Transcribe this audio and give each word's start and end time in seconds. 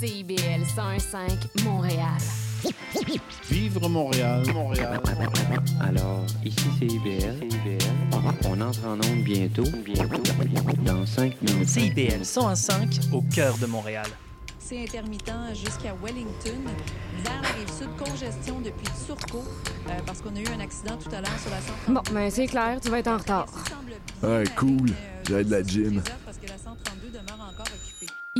CIBL 0.00 0.62
101.5 0.62 1.64
Montréal. 1.64 2.18
Vivre 3.50 3.88
Montréal, 3.88 4.44
Montréal. 4.54 5.00
Alors, 5.80 6.24
ici 6.44 6.68
c'est 6.78 6.86
IBL. 6.86 7.48
On 8.44 8.60
entre 8.60 8.86
en 8.86 8.92
onde 8.92 9.24
bientôt, 9.24 9.64
bientôt, 9.84 10.22
dans 10.84 11.04
5 11.04 11.42
minutes. 11.42 11.68
CIBL 11.68 12.22
101.5 12.22 13.12
au 13.12 13.22
cœur 13.22 13.58
de 13.58 13.66
Montréal. 13.66 14.06
C'est 14.60 14.84
intermittent 14.84 15.32
jusqu'à 15.54 15.92
Wellington. 16.00 16.62
Vers 17.24 17.42
la 17.42 17.48
rive 17.48 17.68
sud, 17.68 17.88
congestion 17.98 18.60
depuis 18.60 18.86
Turcot, 19.04 19.42
euh, 19.88 19.92
parce 20.06 20.20
qu'on 20.20 20.36
a 20.36 20.40
eu 20.40 20.46
un 20.56 20.60
accident 20.60 20.96
tout 20.96 21.10
à 21.10 21.20
l'heure 21.20 21.38
sur 21.40 21.50
la 21.50 21.60
132. 21.60 21.94
Bon, 21.94 22.02
ben 22.12 22.30
c'est 22.30 22.46
clair, 22.46 22.78
tu 22.80 22.88
vas 22.88 23.00
être 23.00 23.08
en 23.08 23.16
retard. 23.16 23.46
Ouais, 24.22 24.44
cool. 24.56 24.92
J'ai 25.26 25.42
de 25.42 25.50
la 25.50 25.62
gym. 25.62 26.02
Parce 26.24 26.38
que 26.38 26.46
la 26.46 26.56
132 26.56 27.08
demeure 27.08 27.22
encore 27.22 27.47
occupée. 27.47 27.47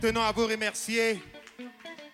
Tenons 0.00 0.22
à 0.22 0.32
vous 0.32 0.46
remercier. 0.46 1.22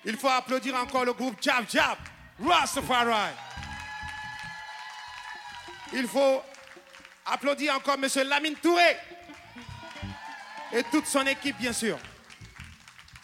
Il 0.05 0.17
faut 0.17 0.29
applaudir 0.29 0.75
encore 0.75 1.05
le 1.05 1.13
groupe 1.13 1.37
Jab 1.41 1.69
Jab, 1.69 1.99
Rastafari. 2.45 3.33
Il 5.93 6.07
faut 6.07 6.43
applaudir 7.25 7.75
encore 7.75 7.95
M. 7.95 8.09
Lamine 8.29 8.57
Touré 8.57 8.97
et 10.73 10.83
toute 10.85 11.07
son 11.07 11.25
équipe, 11.27 11.57
bien 11.59 11.73
sûr. 11.73 11.99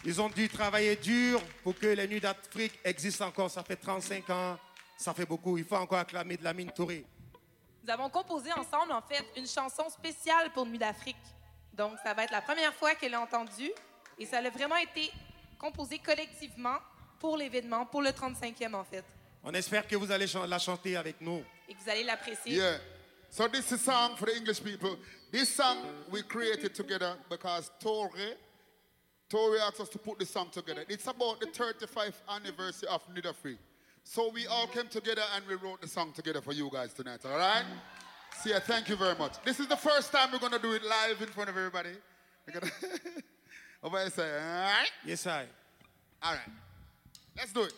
Ils 0.05 0.19
ont 0.21 0.29
dû 0.29 0.49
travailler 0.49 0.95
dur 0.95 1.41
pour 1.63 1.77
que 1.77 1.87
les 1.87 2.07
Nuits 2.07 2.19
d'Afrique 2.19 2.79
existent 2.83 3.27
encore. 3.27 3.49
Ça 3.49 3.63
fait 3.63 3.75
35 3.75 4.29
ans, 4.29 4.57
ça 4.97 5.13
fait 5.13 5.25
beaucoup. 5.25 5.57
Il 5.57 5.65
faut 5.65 5.75
encore 5.75 5.99
acclamer 5.99 6.37
Lamine 6.41 6.71
Touré. 6.71 7.05
Nous 7.83 7.89
avons 7.89 8.09
composé 8.09 8.51
ensemble, 8.53 8.93
en 8.93 9.01
fait, 9.01 9.25
une 9.35 9.47
chanson 9.47 9.89
spéciale 9.89 10.51
pour 10.53 10.65
Nuit 10.65 10.77
d'Afrique. 10.77 11.17
Donc, 11.73 11.93
ça 12.03 12.13
va 12.13 12.23
être 12.23 12.31
la 12.31 12.41
première 12.41 12.73
fois 12.73 12.95
qu'elle 12.95 13.11
l'a 13.11 13.21
entendue. 13.21 13.71
Et 14.19 14.25
ça 14.25 14.37
a 14.37 14.49
vraiment 14.49 14.77
été 14.77 15.11
composé 15.57 15.99
collectivement 15.99 16.77
pour 17.19 17.37
l'événement, 17.37 17.85
pour 17.85 18.01
le 18.01 18.09
35e, 18.09 18.73
en 18.73 18.83
fait. 18.83 19.03
On 19.43 19.53
espère 19.53 19.87
que 19.87 19.95
vous 19.95 20.11
allez 20.11 20.25
la 20.47 20.59
chanter 20.59 20.95
avec 20.95 21.19
nous. 21.19 21.43
Et 21.67 21.73
que 21.73 21.79
vous 21.79 21.89
allez 21.89 22.03
l'apprécier. 22.03 22.55
Yeah. 22.55 22.77
So 23.29 23.47
this 23.47 23.71
is 23.71 23.73
a 23.73 23.77
song 23.77 24.15
for 24.15 24.27
the 24.27 24.35
English 24.35 24.63
people. 24.63 24.95
This 25.31 25.49
song 25.49 25.77
we 26.11 26.21
created 26.21 26.75
together 26.75 27.15
because 27.29 27.71
Torre, 27.79 28.37
Torre 29.27 29.57
asked 29.67 29.81
us 29.81 29.89
to 29.89 29.97
put 29.97 30.19
this 30.19 30.29
song 30.29 30.49
together. 30.51 30.85
It's 30.87 31.07
about 31.07 31.39
the 31.39 31.47
35th 31.47 32.21
anniversary 32.29 32.89
of 32.89 33.01
Nidafree. 33.11 33.57
So 34.03 34.29
we 34.31 34.45
all 34.45 34.67
came 34.67 34.87
together 34.87 35.23
and 35.35 35.43
we 35.47 35.55
wrote 35.55 35.81
the 35.81 35.87
song 35.87 36.11
together 36.13 36.41
for 36.41 36.53
you 36.53 36.69
guys 36.71 36.93
tonight, 36.93 37.21
all 37.25 37.37
right? 37.37 37.65
So 38.43 38.51
yeah, 38.51 38.59
thank 38.59 38.87
you 38.89 38.95
very 38.95 39.15
much. 39.17 39.41
This 39.43 39.59
is 39.59 39.67
the 39.67 39.77
first 39.77 40.11
time 40.11 40.29
we're 40.31 40.39
going 40.39 40.51
to 40.51 40.59
do 40.59 40.73
it 40.73 40.83
live 40.83 41.19
in 41.21 41.29
front 41.29 41.49
of 41.49 41.57
everybody. 41.57 41.95
Here 43.83 44.09
say, 44.09 44.23
all 44.23 44.37
right? 44.39 44.91
Yes, 45.05 45.27
I. 45.27 45.43
All 46.23 46.31
right. 46.31 46.39
Let's 47.37 47.51
do 47.51 47.63
it. 47.63 47.73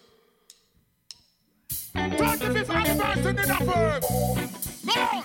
25th 1.95 2.69
anniversary 2.69 3.33
Nidafrique. 3.33 4.01
Come 4.85 5.01
on! 5.01 5.23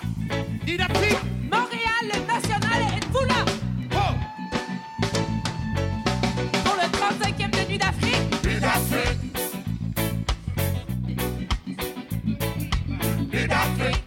Nidafrique! 0.65 1.23
Montréal, 1.51 2.03
le 2.03 2.19
national, 2.25 2.81
êtes-vous 2.97 3.25
là? 3.25 3.45
Pour 6.63 6.75
le 6.75 6.87
35e 6.97 7.51
de 7.51 7.61
Nuit 7.69 7.77
d'Afrique. 7.77 8.43
Nuit 8.43 8.59
d'Afrique. 8.59 9.19
Nuit 13.31 13.47
d'Afrique. 13.47 14.03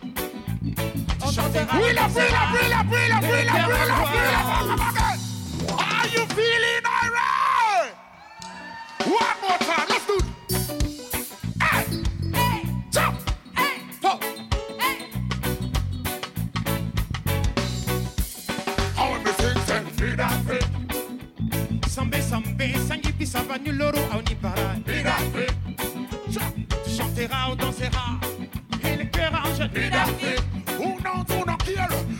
On 1.23 1.31
chantera. 1.31 1.79
Oui, 1.81 1.93
la 1.95 2.09
pluie, 2.09 2.31
la 2.33 2.45
pluie, 2.51 2.69
la 2.69 2.83
pluie, 2.83 3.09
la 3.09 3.21
pluie, 3.21 3.45
la 3.45 3.53
pluie, 3.53 3.55
la 3.55 3.65
pluie, 3.65 3.87
la 3.87 3.95
pluie. 3.95 5.04
Are 5.04 5.04
you 6.15 6.27
feeling 6.27 6.85
alright? 6.87 7.93
One 9.05 9.37
more 9.43 9.59
time, 9.59 9.87
let's 9.89 10.07
do 10.07 10.17
it. 10.19 10.25
Hey, 11.63 11.85
jump, 12.91 13.17
pop. 14.01 14.23
All 18.99 19.19
me 19.25 19.31
sing, 19.39 19.59
sing, 19.67 19.85
Nuit 19.99 20.17
d'Afrique. 20.17 20.71
Sambe, 21.89 22.21
sambe, 22.23 22.67
sangipi, 22.89 23.27
savanu, 23.27 23.73
loro, 23.73 23.99
aoni, 24.13 24.35
para. 24.41 24.79
Nuit 24.87 25.03
d'Afrique. 25.03 25.57
Tu 26.85 26.91
chanteras, 26.97 27.51
on 27.51 27.57
dansera. 27.57 28.07
Et 28.85 28.97
le 28.97 29.05
cœur 29.07 29.33
en 29.35 29.55
jeu. 29.55 29.69
Nuit 29.75 29.91
d'Afrique. 29.91 30.45
Who 30.79 31.01
knows 31.03 31.27
who 31.29 31.45
don't 31.45 31.63
kill? 31.65 31.81
I 31.81 32.14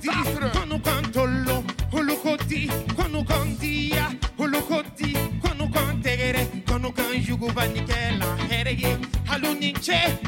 Olokoti, 0.00 0.50
quando 0.50 0.80
cantollo, 0.80 1.64
Olokoti, 1.90 2.70
quando 2.94 3.22
cantia, 3.22 4.16
Olokoti, 4.36 5.38
quando 5.38 5.68
cantere, 5.68 6.62
quando 6.66 6.90
canjugo 6.90 7.52
vanichella, 7.52 8.36
ereye, 8.48 8.98
alunice, 9.26 10.18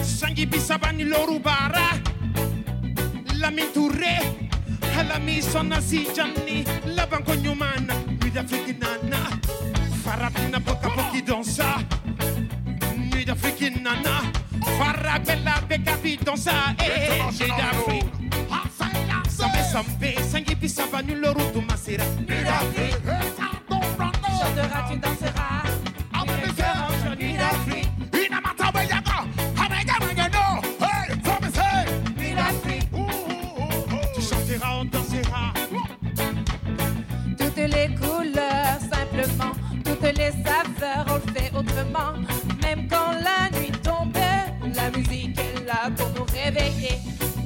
sangi 0.00 0.46
bisabani 0.46 1.04
lorubara, 1.04 2.00
lamenture, 3.38 4.48
alami 4.94 5.42
sonna 5.42 5.80
si 5.80 6.08
gianni, 6.14 6.64
la 6.94 7.06
bancognomana, 7.06 7.94
guida 8.18 8.44
ficchinana, 8.44 9.40
farabina 10.02 10.60
bocca 10.60 10.88
pochi 10.88 11.22
danza, 11.22 11.84
guida 13.10 13.34
ficchinana, 13.34 14.30
farabella 14.78 15.60
becca 15.66 15.98
danza, 16.22 16.76
e 16.76 16.84
eh, 16.84 17.46
d'Africa. 17.46 18.15
Sambe 19.76 19.88
sambe, 19.90 20.16
sangi 20.30 20.54
bisaba 20.54 21.02
nu 21.02 21.14
loru 21.20 21.44
tu 21.52 21.60
chanteras, 24.40 24.88
tu 24.88 24.96
danseras. 24.96 25.64
Le 26.42 26.50
cœur 26.56 26.76
en 26.80 26.92
joie. 27.02 27.14
Hey. 27.20 27.84
Tu 34.14 34.20
chanteras, 34.22 34.72
on 34.80 34.84
dansera. 34.86 35.44
Toutes 37.38 37.56
les 37.74 37.88
couleurs, 38.00 38.80
simplement. 38.80 39.52
Toutes 39.84 40.10
les 40.16 40.32
saveurs, 40.42 41.06
on 41.10 41.16
le 41.16 41.28
fait 41.34 41.50
autrement. 41.54 42.12
Même 42.62 42.88
quand 42.88 43.12
la 43.12 43.50
nuit 43.58 43.72
tombe, 43.82 44.16
la 44.74 44.90
musique 44.90 45.38
est 45.38 45.66
là 45.66 45.90
pour 45.94 46.08
nous 46.16 46.26
réveiller. 46.32 46.96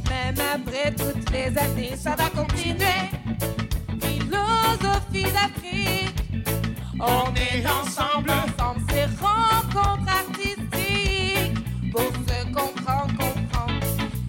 Même 0.09 0.39
après 0.55 0.93
toutes 0.93 1.20
les 1.33 1.57
années, 1.59 1.97
ça 1.97 2.17
va 2.17 2.29
continuer. 2.31 2.87
Philosophie 4.01 5.33
d'Afrique. 5.33 6.15
On 6.99 7.33
est 7.35 7.65
ensemble, 7.67 8.31
ensemble, 8.31 8.81
ces 8.91 9.07
rencontres 9.21 10.09
artistiques. 10.09 11.93
Pour 11.93 12.13
se 12.29 12.45
comprendre, 12.53 13.13
comprendre. 13.19 13.81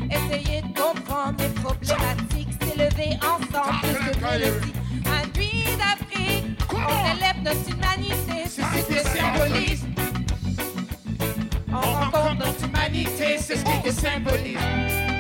Essayer 0.10 0.62
de 0.62 0.80
comprendre 0.80 1.36
les 1.40 1.50
problématiques. 1.62 2.50
S'élever 2.62 3.20
ensemble, 3.22 3.80
plus 3.82 4.12
que. 4.12 4.26
À 5.10 5.38
nuit 5.38 5.66
d'Afrique, 5.78 6.58
on 6.72 7.16
élève 7.16 7.42
notre 7.44 7.70
humanité. 7.70 8.46
C'est 8.46 8.62
ce 8.62 8.88
que 8.88 9.20
symbolise. 9.20 9.86
any 12.92 13.06
taste, 13.18 13.50
just 13.50 13.66
keep 13.66 13.86
it 13.86 13.94
simple. 13.94 14.32
I 14.32 15.11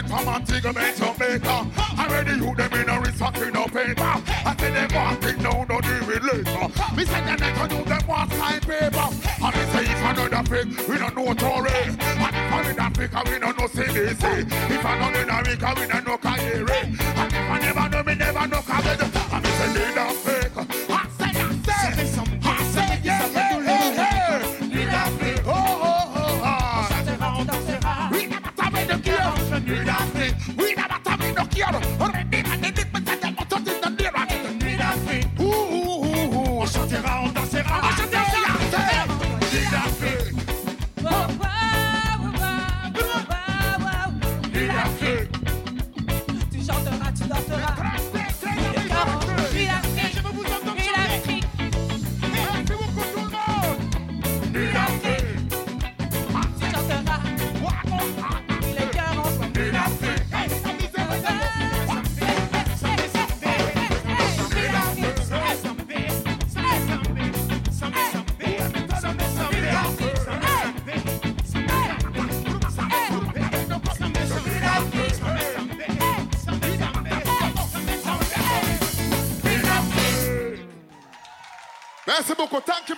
Represent 0.00 0.08
from 0.08 0.34
Antigua, 0.34 0.72
and 0.76 0.96
Jamaica. 0.96 1.66
Already 1.98 2.32
you 2.32 2.54
them 2.54 2.72
in 2.72 2.88
a 2.88 3.00
respect 3.00 3.38
in 3.38 3.52
no 3.52 3.64
paper. 3.66 4.02
I 4.02 4.56
say 4.58 4.70
they 4.70 4.94
want 4.94 5.24
it 5.24 5.38
now, 5.40 5.64
no 5.68 5.80
deal 5.80 6.06
with 6.06 6.22
later. 6.22 6.96
Me 6.96 7.04
say 7.04 7.20
they 7.24 7.36
never 7.36 7.68
do 7.68 7.84
them 7.84 8.06
one 8.06 8.28
time 8.28 8.60
paper. 8.60 9.08
And 9.42 9.54
me 9.54 9.62
say 9.72 9.84
if 9.84 10.04
another 10.04 10.42
fake, 10.48 10.88
we 10.88 10.98
don't 10.98 11.16
know 11.16 11.34
Tory. 11.34 11.70
And 11.70 12.36
if 12.36 12.70
in 12.70 12.80
Africa, 12.80 13.22
we 13.26 13.38
don't 13.38 13.58
know 13.58 13.66
CDC. 13.66 14.70
If 14.70 14.86
I'm 14.86 15.00
not 15.00 15.16
in 15.16 15.28
America, 15.28 15.74
we 15.76 15.86
don't 15.86 16.06
know 16.06 16.18
Kyrie. 16.18 16.64
And 16.64 17.32
if 17.32 17.50
I 17.50 17.58
never 17.60 17.88
know, 17.88 18.02
me 18.02 18.14
never 18.14 18.46
know 18.46 18.62
Khaled. 18.62 19.00
And 19.00 19.44
me 19.44 19.50
say 19.50 19.72
they 19.74 19.94
not 19.94 20.29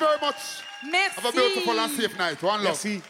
very 0.03 0.21
much. 0.21 0.63
Merci. 0.91 1.21
Have 1.21 1.35
a 1.35 1.37
beautiful 1.37 1.79
and 1.79 1.93
safe 1.93 2.19
night. 2.19 2.43
One 2.43 2.65
love. 2.65 2.85
Merci. 2.85 3.03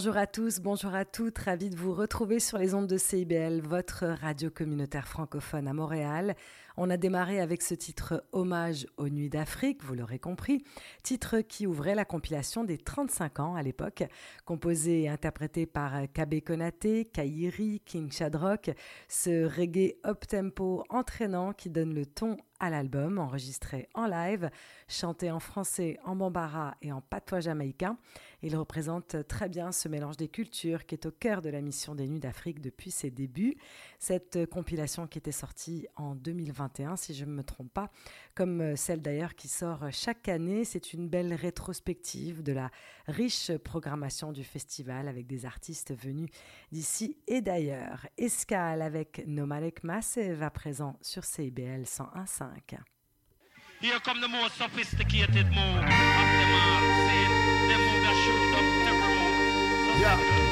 Bonjour 0.00 0.16
à 0.16 0.26
tous, 0.26 0.60
bonjour 0.60 0.94
à 0.94 1.04
toutes, 1.04 1.36
ravi 1.36 1.68
de 1.68 1.76
vous 1.76 1.92
retrouver 1.92 2.40
sur 2.40 2.56
les 2.56 2.72
ondes 2.72 2.86
de 2.86 2.96
CIBL, 2.96 3.60
votre 3.60 4.06
radio 4.06 4.48
communautaire 4.48 5.06
francophone 5.06 5.68
à 5.68 5.74
Montréal. 5.74 6.36
On 6.78 6.88
a 6.88 6.96
démarré 6.96 7.38
avec 7.38 7.60
ce 7.60 7.74
titre 7.74 8.24
Hommage 8.32 8.86
aux 8.96 9.10
Nuits 9.10 9.28
d'Afrique, 9.28 9.84
vous 9.84 9.94
l'aurez 9.94 10.18
compris, 10.18 10.64
titre 11.02 11.40
qui 11.40 11.66
ouvrait 11.66 11.94
la 11.94 12.06
compilation 12.06 12.64
des 12.64 12.78
35 12.78 13.40
ans 13.40 13.56
à 13.56 13.62
l'époque, 13.62 14.02
composé 14.46 15.02
et 15.02 15.10
interprété 15.10 15.66
par 15.66 15.92
Kabe 16.14 16.40
Konaté, 16.40 17.04
Kairi, 17.04 17.82
King 17.84 18.10
Shadrock, 18.10 18.70
ce 19.06 19.44
reggae 19.44 19.96
up-tempo 20.06 20.82
entraînant 20.88 21.52
qui 21.52 21.68
donne 21.68 21.92
le 21.92 22.06
ton 22.06 22.38
à 22.60 22.70
l'album, 22.70 23.18
enregistré 23.18 23.88
en 23.94 24.06
live, 24.06 24.50
chanté 24.86 25.30
en 25.30 25.40
français, 25.40 25.98
en 26.04 26.14
bambara 26.14 26.76
et 26.82 26.92
en 26.92 27.00
patois 27.00 27.40
jamaïcain. 27.40 27.96
Il 28.42 28.56
représente 28.56 29.26
très 29.26 29.48
bien 29.48 29.72
ce 29.72 29.88
mélange 29.88 30.16
des 30.16 30.28
cultures 30.28 30.86
qui 30.86 30.94
est 30.94 31.06
au 31.06 31.10
cœur 31.10 31.42
de 31.42 31.50
la 31.50 31.60
mission 31.60 31.94
des 31.94 32.06
Nuits 32.06 32.20
d'Afrique 32.20 32.60
depuis 32.60 32.90
ses 32.90 33.10
débuts. 33.10 33.56
Cette 33.98 34.46
compilation 34.46 35.06
qui 35.06 35.18
était 35.18 35.32
sortie 35.32 35.86
en 35.96 36.14
2021, 36.14 36.96
si 36.96 37.14
je 37.14 37.24
ne 37.24 37.32
me 37.32 37.42
trompe 37.42 37.72
pas, 37.72 37.90
comme 38.40 38.74
celle 38.74 39.02
d'ailleurs 39.02 39.34
qui 39.34 39.48
sort 39.48 39.84
chaque 39.90 40.26
année, 40.26 40.64
c'est 40.64 40.94
une 40.94 41.10
belle 41.10 41.34
rétrospective 41.34 42.42
de 42.42 42.52
la 42.52 42.70
riche 43.06 43.52
programmation 43.58 44.32
du 44.32 44.44
festival 44.44 45.08
avec 45.08 45.26
des 45.26 45.44
artistes 45.44 45.94
venus 45.94 46.30
d'ici 46.72 47.18
et 47.26 47.42
d'ailleurs. 47.42 48.06
Escale 48.16 48.80
avec 48.80 49.22
Nomadic 49.26 49.84
Massive 49.84 50.42
à 50.42 50.48
présent 50.48 50.96
sur 51.02 51.22
CIBL 51.22 51.82
101.5. 51.82 52.78
Here 53.82 54.00
come 54.02 54.22
the 54.22 54.30
most 54.30 54.56
sophisticated 54.56 55.44
move 55.48 55.76
of 55.76 56.28
them 56.38 56.54
all. 56.54 56.80
See, 57.10 57.26
them 57.68 57.80
move 57.84 58.02
that 58.04 58.16
shoot 58.24 58.54
up 58.54 58.64
every 58.88 59.18
move. 59.20 60.00
Yeah, 60.00 60.49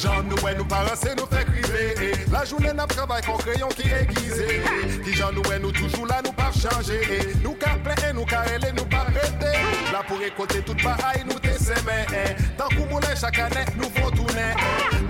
Jan 0.00 0.26
nou 0.28 0.38
wè 0.44 0.54
nou 0.58 0.66
parase 0.70 1.14
nou 1.18 1.26
fè 1.30 1.44
krive. 1.48 2.12
La 2.32 2.44
jounen 2.48 2.82
ap 2.82 2.92
travay 2.94 3.22
kon 3.26 3.40
kreyon 3.42 3.72
ki 3.78 3.90
egize 4.00 4.60
Ki 5.04 5.16
jan 5.18 5.34
nou 5.36 5.44
wè 5.50 5.60
nou 5.62 5.74
toujou 5.74 6.06
la 6.10 6.20
nou 6.24 6.34
par 6.38 6.54
chanje. 6.54 7.00
Nou 7.42 7.56
ka 7.60 7.76
ple 7.86 8.14
nou 8.14 8.26
ka 8.30 8.44
ele 8.54 8.74
nou 8.78 8.86
par 8.92 9.10
rete. 9.14 9.54
La 9.94 10.02
pou 10.02 10.18
rekote 10.18 10.58
tout 10.66 10.80
pa 10.82 10.96
ay 11.06 11.22
nou 11.28 11.38
te 11.38 11.52
semen 11.62 12.08
Tan 12.58 12.70
kou 12.72 12.82
mounen 12.90 13.14
chakane 13.14 13.62
nou 13.78 13.86
fon 13.94 14.10
toune 14.18 14.46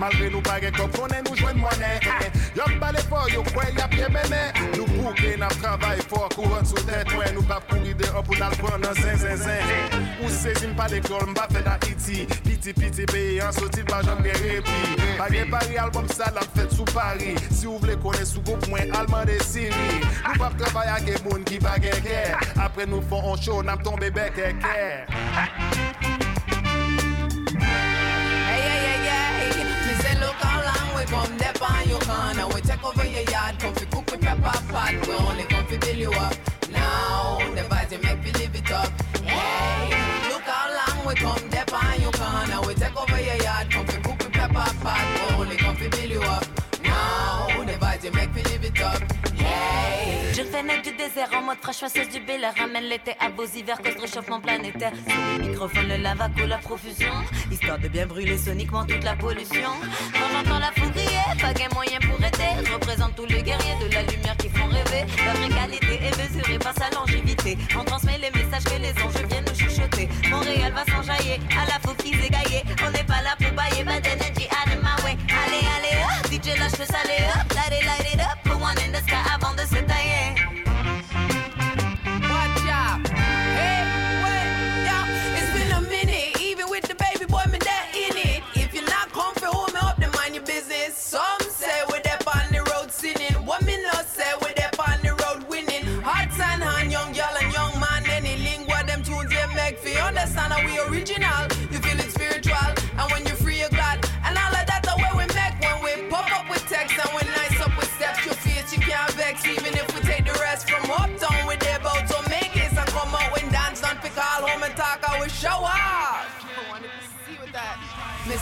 Malre 0.00 0.28
nou 0.28 0.44
pare 0.44 0.68
kop 0.76 0.92
konen 0.98 1.24
nou 1.24 1.38
jwen 1.38 1.56
mwenen 1.62 2.04
Yon 2.58 2.76
bale 2.82 3.00
for 3.08 3.30
yo 3.32 3.40
kwe 3.48 3.70
yap 3.78 3.94
ye 3.96 4.10
menen 4.12 4.52
Nou 4.74 4.84
pou 4.90 5.14
kre 5.16 5.38
nap 5.40 5.56
travay 5.62 6.02
for 6.10 6.28
kouron 6.36 6.68
sou 6.68 6.84
tèt 6.84 7.14
Wè 7.16 7.30
nou 7.32 7.46
pap 7.48 7.64
kou 7.70 7.80
ide 7.88 8.10
op 8.12 8.28
ou 8.28 8.40
nal 8.42 8.52
pran 8.60 8.84
nan 8.84 8.92
zen 9.00 9.16
zen 9.22 9.40
zen 9.40 9.96
Ou 10.20 10.28
se 10.32 10.52
zin 10.60 10.76
pa 10.76 10.90
dekol 10.92 11.24
mba 11.32 11.48
fè 11.54 11.64
da 11.64 11.78
iti. 11.88 12.26
Piti 12.44 12.76
piti 12.76 13.08
peye 13.08 13.40
an 13.44 13.56
sotil 13.56 13.88
bajan 13.88 14.13
nan 14.14 14.22
mè 14.22 14.32
repi 14.38 14.72
Bagè 15.18 15.44
pari 15.50 15.78
albom 15.78 16.06
salap 16.08 16.46
fèt 16.56 16.74
sou 16.74 16.86
Si 17.50 17.66
show 23.42 23.62
tombe 23.82 24.10
Come 31.04 31.36
your 31.86 32.00
corner 32.00 32.46
We 32.48 32.60
take 32.62 32.84
over 32.84 33.04
your 33.04 33.30
yard 33.30 33.58
cook 33.60 34.10
with 34.10 34.20
pepper 34.20 35.06
We 35.06 35.14
only 35.14 35.44
build 35.44 35.96
you 35.96 36.10
up. 36.12 36.34
Now 36.72 37.38
The 37.54 37.62
vibes 37.62 38.02
make 38.02 38.24
it 38.54 38.70
up. 38.72 38.88
Hey 39.22 40.28
Look 40.30 40.42
how 40.42 40.72
long 40.78 41.06
we 41.06 41.14
come 41.14 41.48
there 41.50 41.64
your 42.00 42.12
corner 42.12 42.60
We 42.66 42.74
Je 50.54 50.64
naître 50.64 50.82
du 50.82 50.92
désert 50.92 51.30
en 51.36 51.42
mode 51.42 51.58
fraîche 51.60 51.78
faceuse 51.78 52.08
du 52.10 52.20
Bel 52.20 52.46
Ramène 52.56 52.84
l'été 52.84 53.16
à 53.18 53.28
vos 53.28 53.44
hivers 53.44 53.78
cause 53.78 53.96
réchauffement 54.00 54.40
planétaire. 54.40 54.92
Sur 54.94 55.38
les 55.38 55.48
microphones 55.48 55.88
le 55.88 55.96
lava 55.96 56.28
coule 56.28 56.52
à 56.52 56.58
profusion. 56.58 57.12
Histoire 57.50 57.78
de 57.80 57.88
bien 57.88 58.06
brûler 58.06 58.38
soniquement 58.38 58.86
toute 58.86 59.02
la 59.02 59.16
pollution. 59.16 59.70
Quand 60.12 60.28
j'entends 60.32 60.60
la 60.60 60.70
foule 60.70 60.92
crier, 60.92 61.26
pas 61.40 61.52
gain 61.54 61.68
moyen 61.74 61.98
pour 61.98 62.18
aider. 62.24 62.70
Représente 62.72 63.16
tous 63.16 63.26
les 63.26 63.42
guerriers 63.42 63.78
de 63.80 63.92
la 63.92 64.02
lumière 64.02 64.36
qui 64.36 64.48
font 64.48 64.66
rêver. 64.66 65.04
La 65.26 65.32
vraie 65.32 65.48
qualité 65.48 66.04
est 66.06 66.16
mesurée 66.16 66.58
par 66.60 66.74
sa 66.74 66.88
longévité. 66.90 67.58
On 67.76 67.82
transmet 67.82 68.18
les 68.18 68.30
messages 68.30 68.64
que 68.64 68.80
les 68.80 68.94
anges 69.02 69.26
viennent 69.28 69.44
nous 69.48 69.58
chuchoter. 69.58 70.08
Montréal 70.30 70.72
va 70.72 70.84
s'enjailler, 70.84 71.40
à 71.58 71.66
la 71.66 71.80
faux 71.80 71.94
qu'ils 71.94 72.24
égaillés 72.24 72.62
On 72.86 72.90
n'est 72.92 73.02
pas 73.02 73.22
là 73.22 73.34
pour 73.40 73.50
bailler, 73.54 73.82
bad 73.82 74.06
energy 74.06 74.46
out 74.52 74.70
my 74.80 75.02
way. 75.02 75.16
Allez, 75.34 75.66
allez, 75.74 75.98
hop, 76.04 76.30
DJ 76.30 76.56
lâche 76.60 76.78
le 76.78 76.86
salé 76.86 77.18
up 77.26 77.53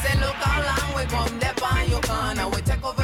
say, 0.02 0.18
look 0.20 0.34
how 0.34 0.60
long 0.68 0.96
we 0.96 1.04
come 1.06 1.38
there 1.38 1.54
on 1.62 1.88
your 1.88 2.00
corner. 2.00 2.48
We 2.48 2.60
take 2.62 2.84
over 2.84 3.01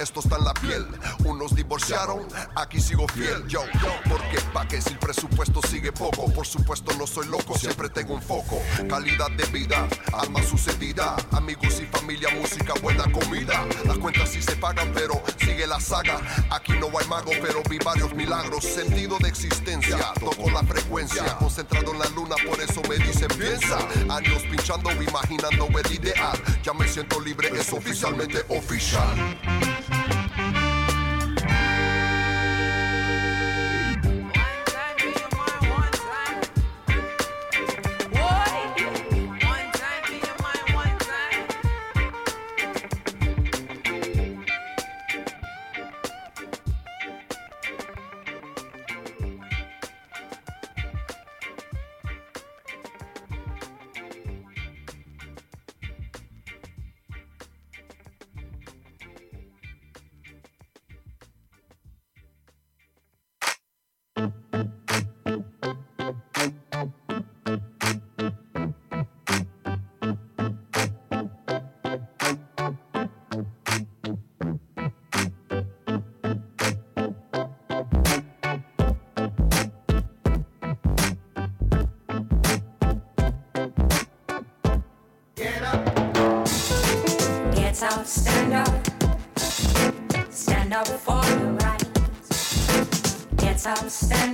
esto 0.00 0.20
está 0.20 0.36
en 0.36 0.44
la 0.44 0.54
piel. 0.54 0.86
Unos 1.24 1.54
divorciaron, 1.54 2.26
aquí 2.56 2.80
sigo 2.80 3.06
fiel. 3.08 3.46
Yo, 3.46 3.64
yo, 3.80 3.92
porque 4.08 4.40
pa' 4.52 4.66
que 4.66 4.80
si 4.80 4.90
el 4.90 4.98
presupuesto 4.98 5.60
sigue 5.62 5.92
poco, 5.92 6.32
por 6.32 6.46
supuesto 6.46 6.92
no 6.98 7.06
soy 7.06 7.26
loco, 7.28 7.56
siempre 7.56 7.88
tengo 7.88 8.14
un 8.14 8.22
foco. 8.22 8.60
Calidad 8.88 9.30
de 9.30 9.44
vida, 9.46 9.88
alma 10.12 10.42
sucedida, 10.42 11.16
amigos 11.30 11.80
y 11.80 11.86
familia, 11.86 12.28
música, 12.34 12.74
buena 12.82 13.04
comida. 13.12 13.64
Las 13.84 13.98
cuentas 13.98 14.30
sí 14.30 14.42
se 14.42 14.56
pagan, 14.56 14.90
pero 14.92 15.22
sigue 15.38 15.66
la 15.66 15.78
saga. 15.78 16.20
Aquí 16.50 16.72
no 16.72 16.86
hay 16.98 17.06
mago, 17.06 17.30
pero 17.40 17.62
vi 17.70 17.78
varios 17.78 18.12
milagros. 18.14 18.64
Sentido 18.64 19.18
de 19.20 19.28
existencia, 19.28 19.98
toco 20.18 20.50
la 20.50 20.62
frecuencia. 20.64 21.36
Concentrado 21.36 21.92
en 21.92 22.00
la 22.00 22.08
luna, 22.10 22.34
por 22.48 22.60
eso 22.60 22.82
me 22.88 22.96
dicen 22.96 23.28
piensa. 23.38 23.78
Años 24.10 24.42
pinchando, 24.50 24.90
imaginando 24.90 25.68
el 25.68 25.92
ideal. 25.92 26.42
Ya 26.62 26.72
me 26.72 26.88
siento 26.88 27.20
libre, 27.20 27.48
es 27.54 27.72
oficialmente 27.72 28.44
oficial. 28.48 29.43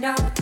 find 0.00 0.18
out. 0.18 0.39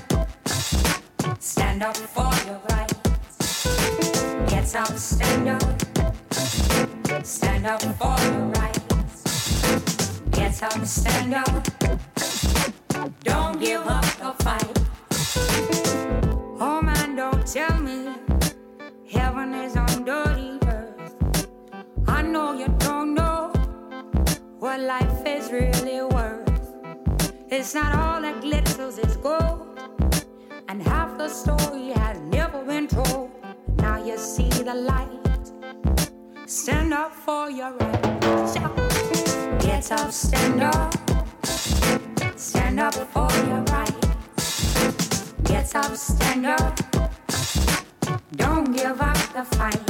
Don't 48.36 48.72
give 48.76 49.00
up 49.00 49.16
the 49.32 49.44
fight. 49.56 49.80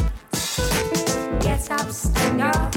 Get 1.40 1.70
up, 1.72 1.90
stand 1.90 2.40
up. 2.40 2.74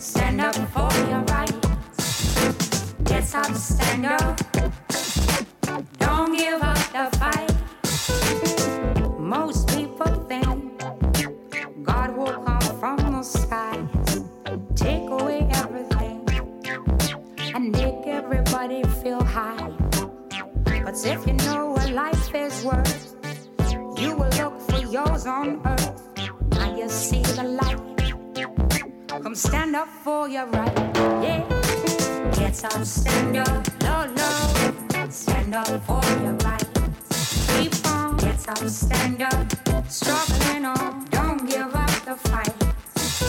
Stand 0.00 0.40
up 0.40 0.54
for 0.54 0.90
your 1.08 1.22
rights. 1.22 2.94
Get 3.04 3.34
up, 3.34 3.54
stand 3.54 4.06
up. 4.06 4.40
Don't 5.98 6.36
give 6.36 6.60
up 6.60 6.76
the 6.92 7.16
fight. 7.18 7.52
Most 9.20 9.68
people 9.68 10.12
think 10.28 10.80
God 11.84 12.16
will 12.16 12.42
come 12.42 12.80
from 12.80 12.96
the 13.12 13.22
skies, 13.22 14.24
take 14.74 15.08
away 15.08 15.46
everything, 15.52 16.26
and 17.54 17.70
make 17.70 18.06
everybody 18.06 18.82
feel 19.02 19.22
high. 19.22 19.70
But 20.84 21.06
if 21.06 21.24
you 21.26 21.34
know 21.34 21.70
what 21.70 21.90
life 21.90 22.34
is 22.34 22.64
worth, 22.64 23.07
yours 24.90 25.26
on 25.26 25.60
earth. 25.66 26.02
Now 26.50 26.76
you 26.76 26.88
see 26.88 27.22
the 27.22 27.42
light. 27.42 27.78
Come 29.22 29.34
stand 29.34 29.76
up 29.76 29.88
for 30.04 30.28
your 30.28 30.46
right. 30.46 30.74
Yeah. 31.22 31.44
Get 32.34 32.64
up, 32.64 32.84
stand 32.84 33.36
up. 33.36 33.66
Low, 33.82 34.06
low. 34.16 35.10
Stand 35.10 35.54
up 35.54 35.68
for 35.84 36.02
your 36.22 36.34
right. 36.44 36.64
Keep 37.56 37.86
on. 37.86 38.16
Get 38.16 38.48
up, 38.48 38.68
stand 38.68 39.22
up. 39.22 39.52
Struggling 39.88 40.64
on. 40.64 41.04
Don't 41.10 41.46
give 41.46 41.74
up 41.74 41.90
the 42.04 42.16
fight. 42.28 42.54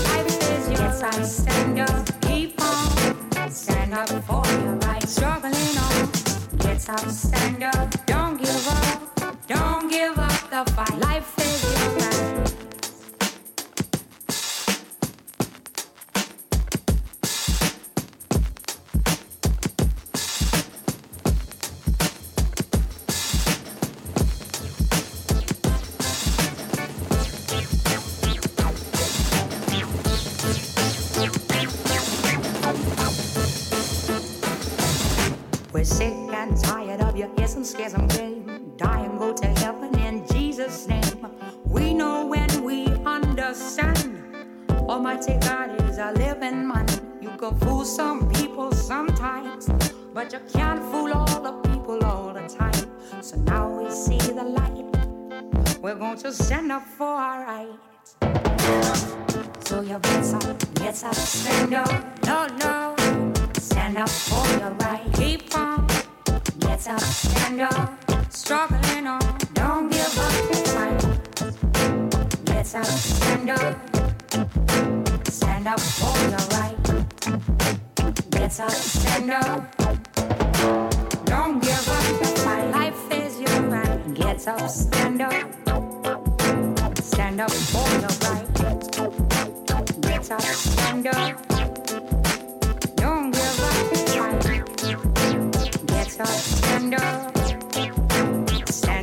Life 0.07 0.27
is 0.27 0.69
yours. 0.69 1.01
Get 1.01 1.13
up, 1.13 1.23
stand 1.25 1.79
up. 1.79 2.21
Keep 2.21 2.61
on. 2.61 3.51
Stand 3.51 3.93
up 3.93 4.09
for 4.23 4.45
your 4.61 4.75
right. 4.75 5.07
Struggling 5.07 5.77
on. 5.77 6.09
Get 6.59 6.89
up, 6.89 7.09
stand 7.09 7.63
up. 7.63 8.05
Don't 8.05 8.37
give 8.37 8.67
up. 8.67 9.47
Don't 9.47 9.89
give 9.89 10.17
up 10.17 10.49
the 10.49 10.71
fight. 10.73 10.97
Life 10.99 11.38
For 64.29 64.47
your 64.59 64.69
right. 64.81 65.11
Get 66.59 66.87
up, 66.87 66.99
stand 67.01 67.61
up. 67.61 68.31
Struggling 68.31 69.07
on. 69.07 69.19
Don't 69.53 69.89
give 69.89 70.19
up 70.19 70.31
fight. 70.67 71.01
Get 72.45 72.75
up, 72.75 72.85
stand 72.85 73.49
up. 73.49 73.75
Stand 75.27 75.67
up 75.67 75.79
for 75.79 76.17
your 76.29 76.45
right. 76.57 76.77
Get 78.29 78.59
up, 78.59 78.71
stand 78.71 79.31
up. 79.31 79.75
Don't 81.25 81.59
give 81.61 81.89
up 81.89 82.37
fight. 82.39 82.69
Life 82.71 83.11
is 83.11 83.39
your. 83.39 83.59
Get 84.13 84.47
up, 84.47 84.69
stand 84.69 85.21
up. 85.21 85.33
stand 87.01 87.41
up 87.41 87.51
for 87.51 87.89
your 88.03 88.15
right. 88.25 88.47
Get 90.01 90.31
up, 90.31 90.41
stand 90.41 91.07
up. 91.07 91.58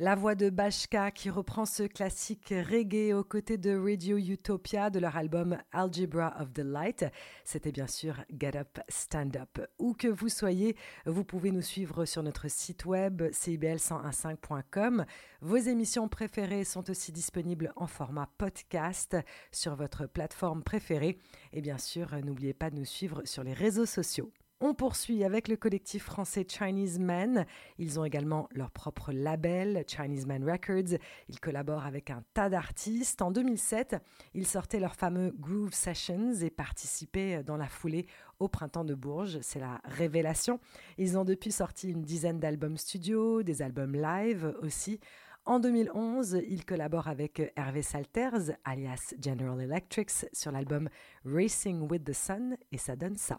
La 0.00 0.16
voix 0.16 0.34
de 0.34 0.50
Bashka 0.50 1.12
qui 1.12 1.30
reprend 1.30 1.66
ce 1.66 1.84
classique 1.84 2.52
reggae 2.68 3.14
aux 3.14 3.22
côtés 3.22 3.58
de 3.58 3.78
Radio 3.78 4.18
Utopia 4.18 4.90
de 4.90 4.98
leur 4.98 5.16
album 5.16 5.56
Algebra 5.70 6.34
of 6.40 6.52
the 6.52 6.64
Light. 6.64 7.04
C'était 7.44 7.70
bien 7.70 7.86
sûr 7.86 8.16
Get 8.36 8.56
Up, 8.56 8.80
Stand 8.88 9.36
Up. 9.36 9.64
Où 9.78 9.92
que 9.92 10.08
vous 10.08 10.28
soyez, 10.28 10.74
vous 11.06 11.22
pouvez 11.22 11.52
nous 11.52 11.62
suivre 11.62 12.06
sur 12.06 12.24
notre 12.24 12.48
site 12.48 12.84
web 12.86 13.22
cibl1015.com. 13.22 15.06
Vos 15.42 15.58
émissions 15.58 16.08
préférées 16.08 16.64
sont 16.64 16.90
aussi 16.90 17.12
disponibles 17.12 17.72
en 17.76 17.86
format 17.86 18.28
podcast 18.36 19.16
sur 19.52 19.76
votre 19.76 20.08
plateforme 20.08 20.64
préférée. 20.64 21.20
Et 21.52 21.60
bien 21.60 21.78
sûr, 21.78 22.16
n'oubliez 22.24 22.52
pas 22.52 22.70
de 22.70 22.74
nous 22.74 22.84
suivre 22.84 23.22
sur 23.26 23.44
les 23.44 23.52
réseaux 23.52 23.86
sociaux. 23.86 24.32
On 24.60 24.72
poursuit 24.72 25.24
avec 25.24 25.48
le 25.48 25.56
collectif 25.56 26.04
français 26.04 26.46
Chinese 26.48 26.98
Men. 27.00 27.44
Ils 27.78 27.98
ont 27.98 28.04
également 28.04 28.48
leur 28.52 28.70
propre 28.70 29.12
label, 29.12 29.84
Chinese 29.86 30.26
Men 30.26 30.48
Records. 30.48 30.98
Ils 31.28 31.40
collaborent 31.40 31.84
avec 31.84 32.08
un 32.10 32.22
tas 32.34 32.48
d'artistes. 32.48 33.20
En 33.20 33.32
2007, 33.32 33.96
ils 34.32 34.46
sortaient 34.46 34.78
leur 34.78 34.94
fameux 34.94 35.34
Groove 35.38 35.74
Sessions 35.74 36.34
et 36.40 36.50
participaient 36.50 37.42
dans 37.42 37.56
la 37.56 37.68
foulée 37.68 38.06
au 38.38 38.48
Printemps 38.48 38.84
de 38.84 38.94
Bourges. 38.94 39.38
C'est 39.42 39.60
la 39.60 39.80
révélation. 39.84 40.60
Ils 40.98 41.18
ont 41.18 41.24
depuis 41.24 41.52
sorti 41.52 41.90
une 41.90 42.02
dizaine 42.02 42.38
d'albums 42.38 42.78
studio, 42.78 43.42
des 43.42 43.60
albums 43.60 43.96
live 43.96 44.54
aussi. 44.62 45.00
En 45.46 45.58
2011, 45.58 46.40
il 46.48 46.64
collabore 46.64 47.06
avec 47.06 47.52
Hervé 47.54 47.82
Salters, 47.82 48.52
alias 48.64 49.12
General 49.22 49.60
Electrics, 49.60 50.24
sur 50.32 50.50
l'album 50.50 50.88
Racing 51.26 51.86
with 51.90 52.02
the 52.02 52.14
Sun, 52.14 52.56
et 52.72 52.78
ça 52.78 52.96
donne 52.96 53.16
ça. 53.16 53.36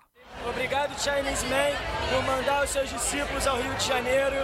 Obrigado, 0.48 0.94
Chinese 1.00 1.44
Man, 1.50 1.74
por 2.12 2.22
mandar 2.24 2.64
os 2.64 2.70
seus 2.70 2.90
discípulos 2.90 3.48
ao 3.48 3.58
Rio 3.58 3.74
de 3.74 3.86
Janeiro. 3.86 4.36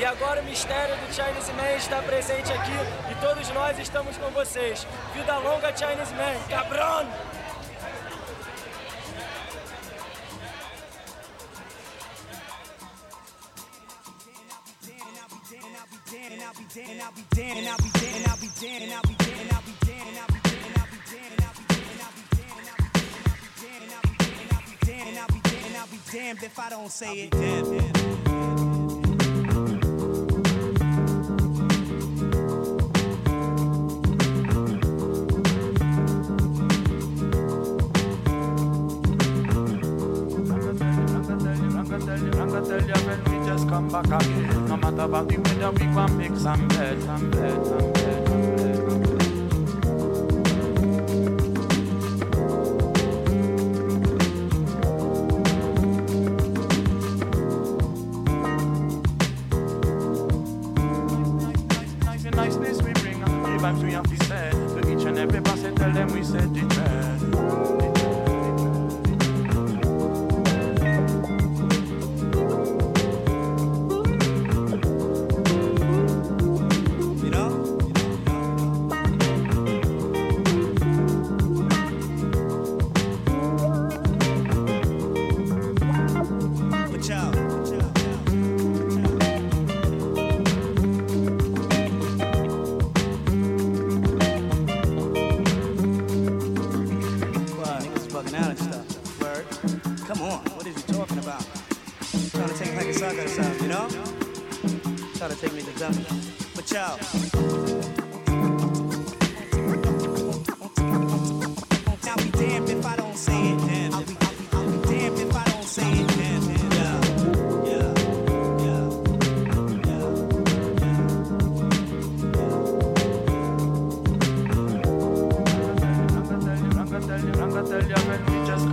E 0.00 0.04
agora 0.04 0.42
o 0.42 0.44
mistério 0.44 0.96
do 0.96 1.14
Chinese 1.14 1.52
Man 1.52 1.76
está 1.76 2.02
presente 2.02 2.50
aqui 2.52 2.72
e 3.08 3.14
todos 3.20 3.48
nós 3.50 3.78
estamos 3.78 4.16
com 4.16 4.28
vocês. 4.30 4.84
Vida 5.14 5.38
longa, 5.38 5.72
Chinese 5.76 6.12
Man. 6.14 6.34
Cabrón! 6.50 7.43
damned, 16.10 16.42
I'll 16.42 16.54
be 16.54 16.64
damned, 16.74 17.00
I'll 17.00 17.12
be 17.12 17.22
damned 26.10 26.42
if 26.42 26.58
I 26.58 26.70
don't 26.70 26.90
say 26.90 27.28
it. 27.32 28.33
Come 43.74 43.88
back 43.88 44.06
again. 44.06 44.68
No 44.68 44.76
matter 44.76 45.02
about 45.02 45.28
the 45.28 45.36
weather, 45.38 45.70
we 45.72 45.86
gon' 45.94 46.16
make 46.16 46.36
some 46.36 46.68
bed, 46.68 47.02
some 47.02 47.30
bed, 47.30 47.66
some 47.66 47.92
bed, 47.92 48.03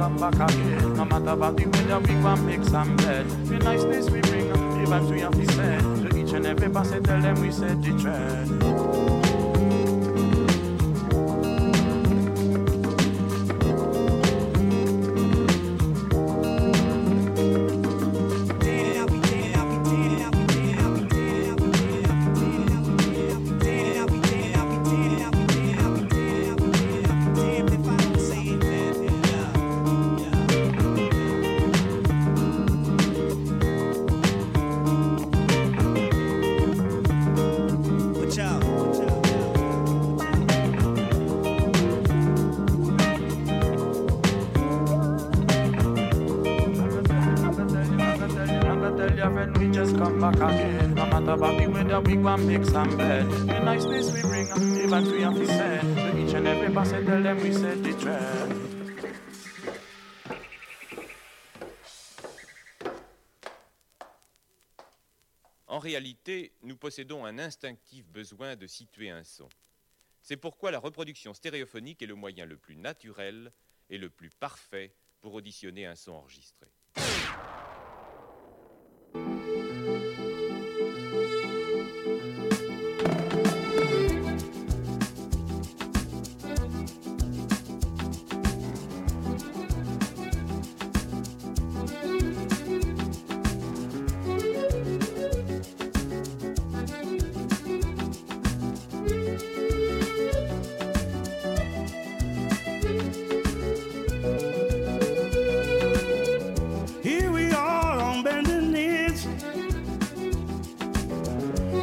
come 0.01 0.17
back 0.17 0.33
again. 0.33 0.95
No 0.95 1.05
matter 1.05 1.29
about 1.29 1.57
the 1.57 1.65
weather, 1.65 1.99
we 1.99 2.07
gon' 2.23 2.45
make 2.47 2.63
some 2.63 2.97
bed. 2.97 3.29
The 3.45 3.59
niceness 3.59 4.09
we 4.09 4.21
bring, 4.21 4.47
the 4.47 4.55
vibes 4.89 5.11
we 5.11 5.19
have 5.19 5.33
to 5.33 5.51
send. 5.53 6.09
To 6.09 6.17
each 6.17 6.33
and 6.33 6.45
every 6.47 6.69
boss, 6.69 6.89
tell 6.89 7.21
them 7.21 7.39
we 7.39 7.51
said 7.51 7.83
the 7.83 7.91
trend. 7.99 9.20
Nous 66.61 66.77
possédons 66.77 67.25
un 67.25 67.39
instinctif 67.39 68.07
besoin 68.07 68.55
de 68.55 68.67
situer 68.67 69.09
un 69.09 69.23
son. 69.23 69.49
C'est 70.21 70.37
pourquoi 70.37 70.71
la 70.71 70.79
reproduction 70.79 71.33
stéréophonique 71.33 72.01
est 72.01 72.07
le 72.07 72.15
moyen 72.15 72.45
le 72.45 72.57
plus 72.57 72.75
naturel 72.75 73.51
et 73.89 73.97
le 73.97 74.09
plus 74.09 74.29
parfait 74.29 74.93
pour 75.19 75.33
auditionner 75.33 75.85
un 75.85 75.95
son 75.95 76.13
enregistré. 76.13 76.67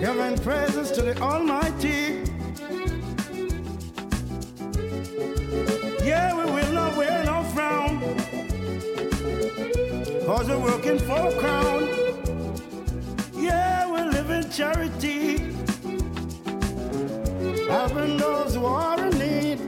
And 0.05 0.41
praises 0.43 0.93
to 0.93 1.03
the 1.03 1.21
Almighty. 1.21 2.23
Yeah, 6.05 6.35
we 6.37 6.51
will 6.53 6.73
not 6.73 6.97
wear 6.97 7.25
no 7.25 7.43
frown. 7.53 8.01
Cause 10.25 10.49
we're 10.49 10.59
working 10.59 10.99
for 11.01 11.29
a 11.29 11.33
crown. 11.41 11.89
Yeah, 13.35 13.91
we 13.91 14.03
live 14.11 14.31
in 14.31 14.49
charity. 14.51 15.39
Helping 17.69 18.17
those 18.19 18.55
who 18.55 18.67
are 18.67 19.05
in 19.05 19.19
need. 19.19 19.59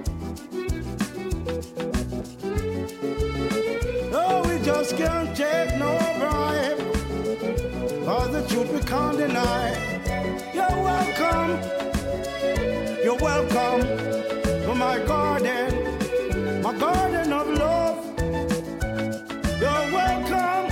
No, 4.13 4.43
we 4.47 4.65
just 4.65 4.97
can't 4.97 5.37
take 5.37 5.77
no 5.77 5.99
bribe. 6.19 6.79
Cause 8.05 8.31
the 8.33 8.47
truth 8.49 8.73
we 8.73 8.81
can't 8.81 9.19
deny. 9.19 9.90
You're 10.61 10.83
welcome. 10.83 11.53
You're 13.03 13.17
welcome 13.17 13.81
to 14.65 14.75
my 14.75 14.99
garden, 15.07 16.63
my 16.63 16.75
garden 16.79 17.33
of 17.33 17.49
love. 17.49 17.99
You're 19.59 19.87
welcome. 19.99 20.67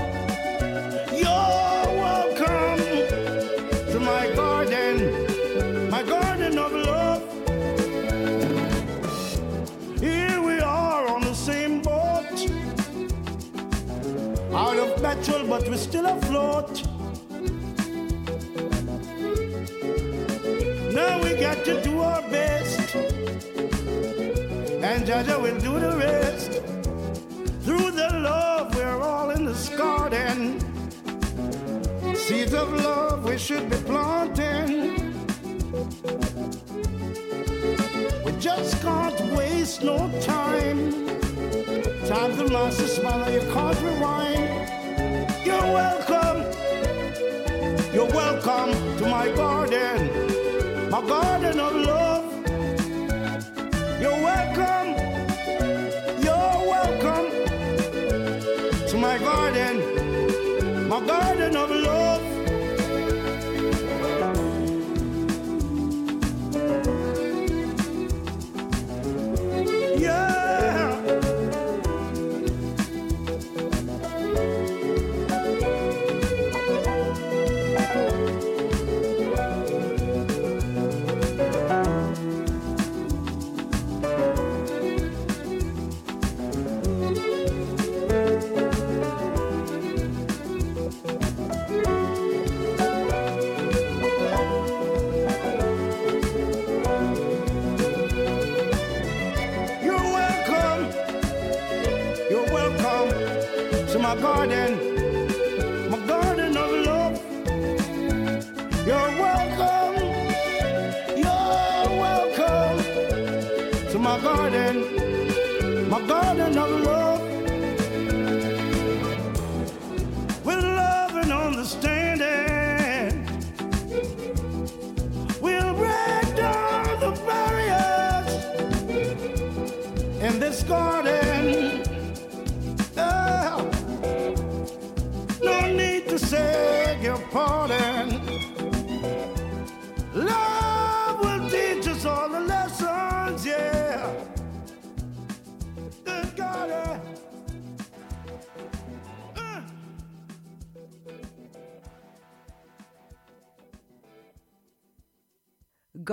You're 1.22 1.88
welcome 2.04 2.80
to 3.92 4.00
my 4.00 4.30
garden, 4.36 5.90
my 5.90 6.02
garden 6.02 6.58
of 6.58 6.72
love. 6.72 7.22
Here 10.00 10.40
we 10.42 10.60
are 10.60 11.08
on 11.08 11.22
the 11.22 11.34
same 11.34 11.80
boat, 11.80 12.38
out 14.52 14.76
of 14.76 15.02
petrol, 15.02 15.46
but 15.46 15.66
we're 15.66 15.78
still 15.78 16.06
afloat. 16.06 16.87
Jaja 25.08 25.40
will 25.40 25.58
do 25.58 25.80
the 25.80 25.96
rest. 25.96 26.50
Through 27.62 27.92
the 27.92 28.10
love, 28.20 28.74
we're 28.74 29.00
all 29.00 29.30
in 29.30 29.46
this 29.46 29.70
garden. 29.70 30.60
Seeds 32.14 32.52
of 32.52 32.70
love 32.74 33.24
we 33.24 33.38
should 33.38 33.70
be 33.70 33.78
planting. 33.86 35.16
We 38.22 38.32
just 38.32 38.82
can't 38.82 39.18
waste 39.32 39.82
no 39.82 39.96
time. 40.20 41.06
Time 42.04 42.36
the 42.36 42.46
master 42.52 42.86
smile, 42.86 43.32
you 43.32 43.40
can't 43.50 43.80
rewind. 43.80 44.68
You're 45.42 45.72
welcome. 45.72 46.44
You're 47.94 48.12
welcome 48.12 48.72
to 48.98 49.06
my 49.06 49.34
garden, 49.34 50.90
my 50.90 51.00
garden 51.00 51.58
of 51.58 51.74
love. 51.76 52.24
You're 54.02 54.20
welcome. 54.20 54.97
burden 61.50 61.56
of 61.56 61.70
love. 61.70 61.87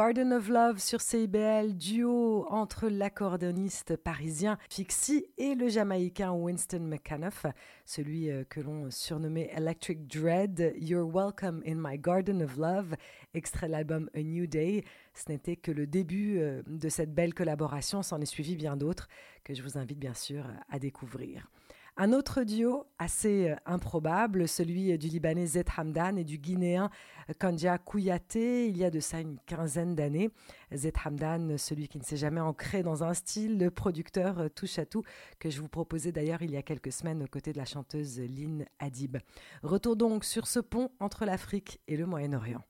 Garden 0.05 0.33
of 0.33 0.49
Love 0.49 0.77
sur 0.77 1.01
CIBL, 1.01 1.73
duo 1.77 2.45
entre 2.51 2.89
l'accordéoniste 2.89 3.95
parisien 3.95 4.59
Fixie 4.69 5.25
et 5.39 5.55
le 5.55 5.67
jamaïcain 5.67 6.31
Winston 6.31 6.81
McAnuff, 6.81 7.47
celui 7.85 8.29
euh, 8.29 8.43
que 8.47 8.59
l'on 8.59 8.91
surnommait 8.91 9.49
Electric 9.57 10.05
Dread, 10.05 10.75
You're 10.77 11.09
Welcome 11.11 11.63
in 11.65 11.77
My 11.77 11.97
Garden 11.97 12.43
of 12.43 12.55
Love, 12.55 12.93
extrait 13.33 13.67
l'album 13.67 14.07
A 14.13 14.21
New 14.21 14.45
Day. 14.45 14.83
Ce 15.15 15.31
n'était 15.31 15.55
que 15.55 15.71
le 15.71 15.87
début 15.87 16.37
euh, 16.37 16.61
de 16.67 16.89
cette 16.89 17.15
belle 17.15 17.33
collaboration, 17.33 18.03
s'en 18.03 18.21
est 18.21 18.27
suivi 18.27 18.55
bien 18.55 18.77
d'autres 18.77 19.07
que 19.43 19.55
je 19.55 19.63
vous 19.63 19.75
invite 19.75 19.97
bien 19.97 20.13
sûr 20.13 20.45
à 20.69 20.77
découvrir. 20.77 21.49
Un 21.97 22.11
autre 22.11 22.43
duo 22.43 22.87
assez 22.99 23.51
euh, 23.51 23.55
improbable, 23.65 24.49
celui 24.49 24.97
du 24.97 25.07
Libanais 25.07 25.45
Zed 25.45 25.67
Hamdan 25.77 26.17
et 26.17 26.25
du 26.25 26.37
Guinéen 26.37 26.89
euh, 27.29 27.33
Kandja 27.39 27.77
Kouyaté, 27.77 28.67
il 28.67 28.77
y 28.77 28.83
a 28.83 28.89
de 28.89 28.99
ça 28.99 29.21
une 29.21 29.39
quinzaine 29.45 29.95
d'années. 29.95 30.29
Zed 30.73 30.95
Hamdan, 31.05 31.57
celui 31.57 31.87
qui 31.87 31.97
ne 31.97 32.03
s'est 32.03 32.17
jamais 32.17 32.41
ancré 32.41 32.83
dans 32.83 33.05
un 33.05 33.13
style, 33.13 33.57
le 33.57 33.71
producteur 33.71 34.39
euh, 34.39 34.49
touche 34.49 34.77
à 34.77 34.85
tout, 34.85 35.03
que 35.39 35.49
je 35.49 35.61
vous 35.61 35.69
proposais 35.69 36.11
d'ailleurs 36.11 36.41
il 36.41 36.51
y 36.51 36.57
a 36.57 36.63
quelques 36.63 36.91
semaines 36.91 37.23
aux 37.23 37.27
côtés 37.27 37.53
de 37.53 37.57
la 37.57 37.65
chanteuse 37.65 38.19
Lynn 38.19 38.65
Adib. 38.79 39.15
Retour 39.63 39.95
donc 39.95 40.25
sur 40.25 40.47
ce 40.47 40.59
pont 40.59 40.89
entre 40.99 41.23
l'Afrique 41.23 41.79
et 41.87 41.95
le 41.95 42.05
Moyen-Orient. 42.05 42.61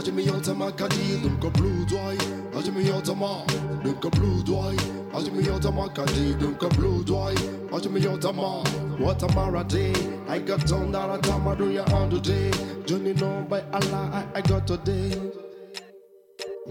Als 0.00 0.08
je 0.08 0.14
me 0.14 0.22
jalt 0.22 0.48
aan 0.48 0.56
mijn 0.56 0.74
kadi, 0.74 1.20
dan 1.22 1.38
kan 1.38 1.50
bloedwaai. 1.50 2.16
Als 2.54 2.64
je 2.64 2.72
me 2.72 2.82
jalt 2.82 3.08
aan 3.10 3.18
mijn, 3.18 3.82
dan 3.82 3.98
kan 3.98 4.10
bloedwaai. 4.10 4.76
Als 5.12 5.24
je 5.24 5.30
me 5.30 5.42
jalt 5.42 5.66
aan 5.66 5.74
mijn 5.74 5.92
kadi, 5.92 6.36
dan 6.36 6.56
kan 6.56 6.68
bloedwaai. 6.68 7.36
Als 7.70 7.82
je 7.82 7.88
me 7.88 8.00
jalt 8.00 8.26
aan 8.26 8.34
mijn, 8.34 8.98
what 8.98 9.22
am 9.22 9.54
I 9.54 9.58
a 9.58 9.62
day? 9.64 9.90
I 10.28 10.42
got 10.46 10.66
done 10.68 10.90
that 10.90 11.16
I 11.16 11.20
time 11.20 11.52
I 11.52 11.56
do 11.56 11.70
ya 11.70 11.84
on 11.92 12.08
today. 12.08 12.50
Journey 12.84 13.14
on 13.22 13.46
by 13.48 13.60
Allah, 13.70 14.24
I, 14.34 14.38
I 14.38 14.42
got 14.48 14.66
today. 14.66 15.32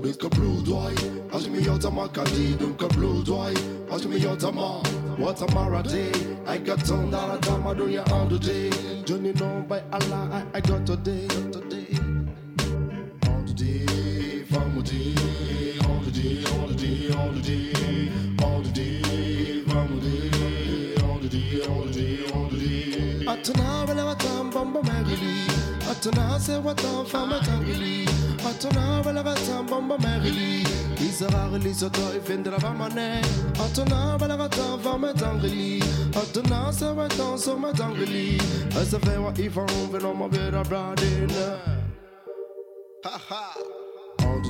blue 0.01 0.15
kan 0.15 0.29
bloedwaai. 0.29 0.95
Als 1.31 1.43
je 1.43 1.49
me 1.49 1.61
jalt 1.61 1.85
aan 1.85 1.93
mijn 1.93 2.11
kadi, 2.11 2.57
dan 2.57 2.75
kan 2.75 2.87
bloedwaai. 2.87 3.55
Als 3.89 4.01
je 4.01 4.07
me 4.07 4.19
jalt 4.19 4.43
aan 4.43 4.53
mijn. 4.53 5.17
What 5.17 5.41
a 5.41 5.53
mara 5.53 5.81
day. 5.81 6.09
I 6.47 6.61
got 6.65 6.87
done 6.87 7.09
that 7.09 7.35
I 7.35 7.39
time 7.39 7.71
I 7.71 7.75
do 7.75 7.89
ya 7.89 8.03
on 8.11 8.27
today. 8.27 8.69
Journey 9.05 9.33
on 9.41 9.67
by 9.67 9.81
Allah, 9.89 10.43
I, 10.53 10.57
I. 10.57 10.61
Got 10.61 10.85
today. 10.85 12.08
Atana 23.33 23.67
wala 23.87 24.03
Ha 43.03 43.17
ha 43.29 43.78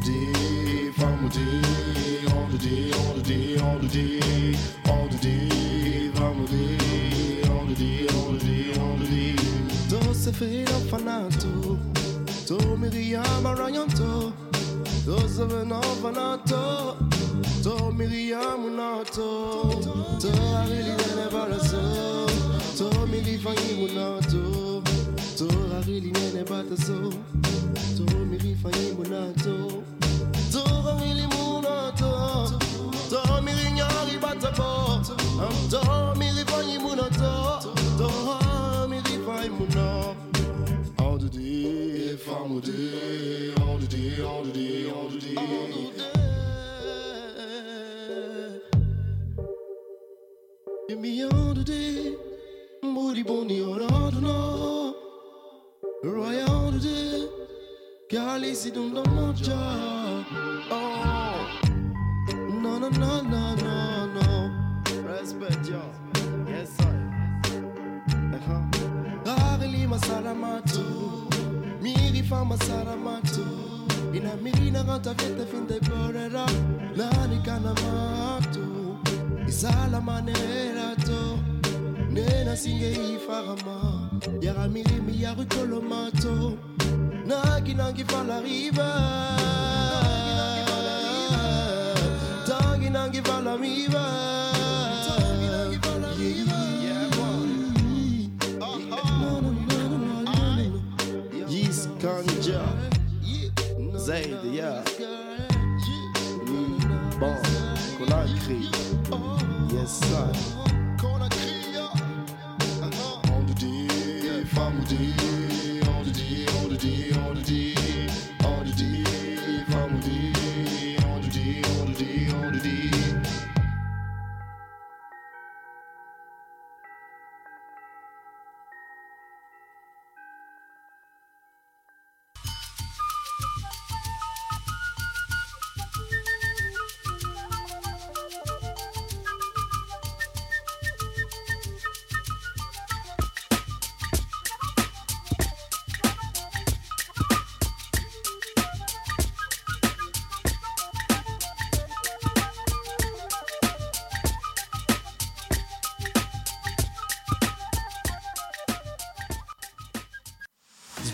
day, 0.09 0.89
the 1.21 1.29
day, 1.29 2.31
on 2.35 2.51
the 2.51 2.57
day, 2.57 2.91
on 2.91 3.15
the 3.17 3.23
day, 3.23 3.57
on 3.59 3.81
the 3.81 3.87
day, 3.87 4.55
on 4.89 5.09
the 5.09 5.17
day, 5.17 6.11
the 6.41 6.47
day, 6.47 7.49
on 7.49 7.67
the 7.69 7.75
day, 7.75 8.07
on 8.17 8.37
the 8.37 8.45
day, 8.45 8.79
on 8.79 8.99
the 8.99 9.05
day. 9.05 9.35
Fanato, 10.89 11.77
to 12.47 12.57
Miriam 12.77 13.43
Arayanto, 13.43 14.33
to 17.63 17.91
Miriam 17.93 18.59
Munato, 18.63 19.11
to 20.19 20.27
Arili 20.59 20.95
to 24.37 24.47
to 26.75 27.11
to 27.97 28.03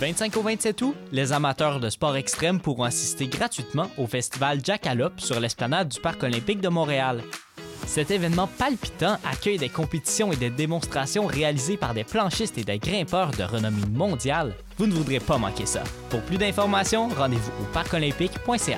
25 0.05 0.37
au 0.37 0.41
27 0.43 0.81
août, 0.83 0.95
les 1.11 1.33
amateurs 1.33 1.79
de 1.79 1.89
sport 1.89 2.15
extrême 2.15 2.59
pourront 2.59 2.83
assister 2.83 3.25
gratuitement 3.25 3.89
au 3.97 4.05
festival 4.05 4.63
Jackalope 4.63 5.19
sur 5.19 5.39
l'esplanade 5.39 5.89
du 5.89 5.99
Parc 5.99 6.21
olympique 6.21 6.61
de 6.61 6.69
Montréal. 6.69 7.23
Cet 7.87 8.11
événement 8.11 8.45
palpitant 8.45 9.17
accueille 9.25 9.57
des 9.57 9.69
compétitions 9.69 10.31
et 10.31 10.35
des 10.35 10.51
démonstrations 10.51 11.25
réalisées 11.25 11.77
par 11.77 11.95
des 11.95 12.03
planchistes 12.03 12.59
et 12.59 12.63
des 12.63 12.77
grimpeurs 12.77 13.31
de 13.31 13.41
renommée 13.41 13.87
mondiale. 13.93 14.53
Vous 14.77 14.85
ne 14.85 14.93
voudrez 14.93 15.19
pas 15.19 15.39
manquer 15.39 15.65
ça. 15.65 15.83
Pour 16.11 16.21
plus 16.21 16.37
d'informations, 16.37 17.09
rendez-vous 17.09 17.51
au 17.63 17.73
parcolympique.ca. 17.73 18.77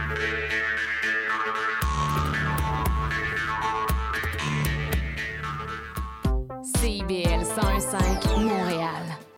101.5 7.55 8.45
Montréal. 8.45 9.30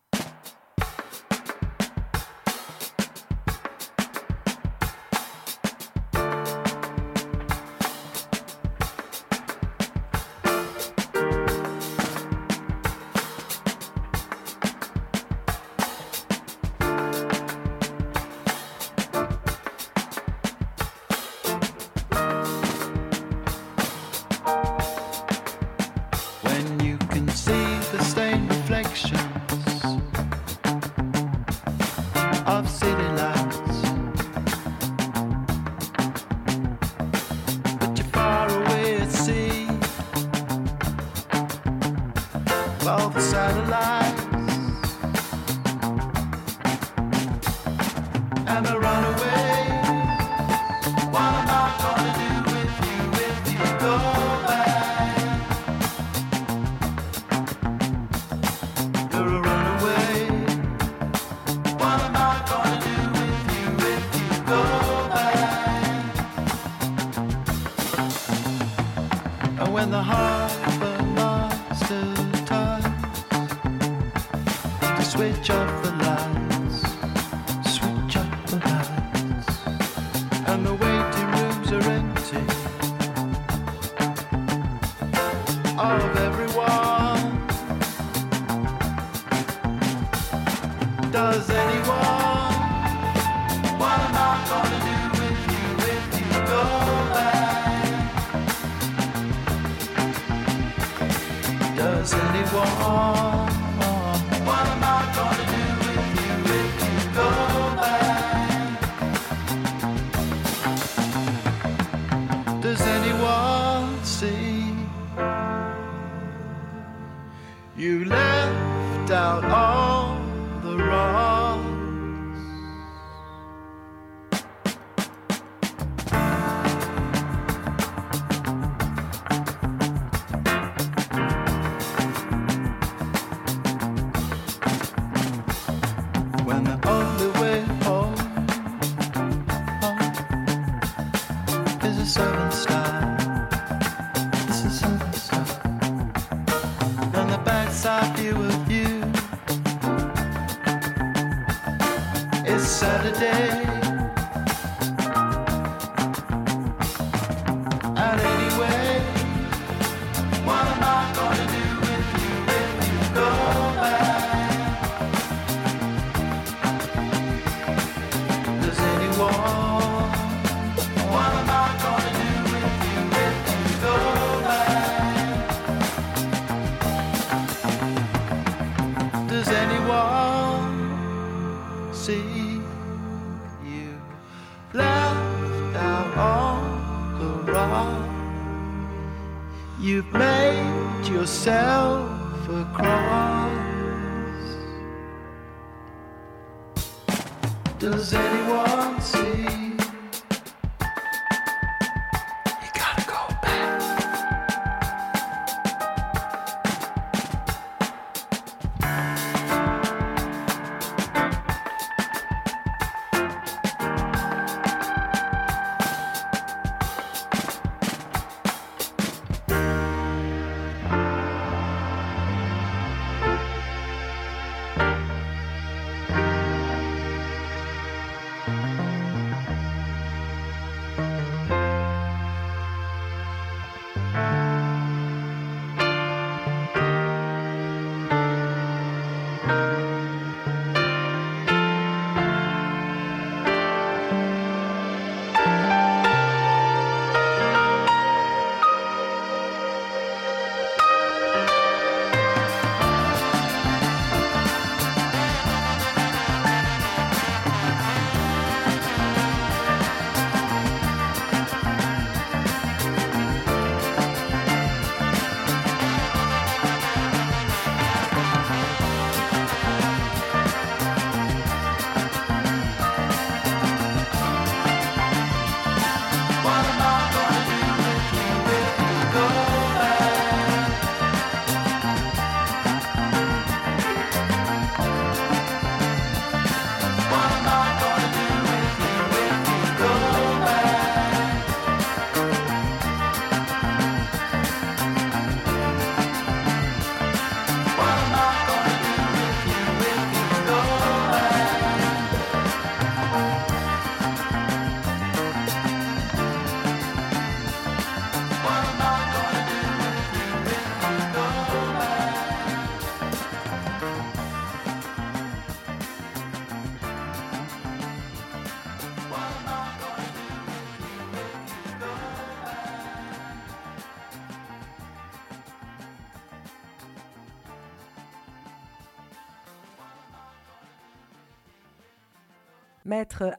You 117.84 118.02
left 118.06 119.10
out 119.10 119.44
all 119.44 119.93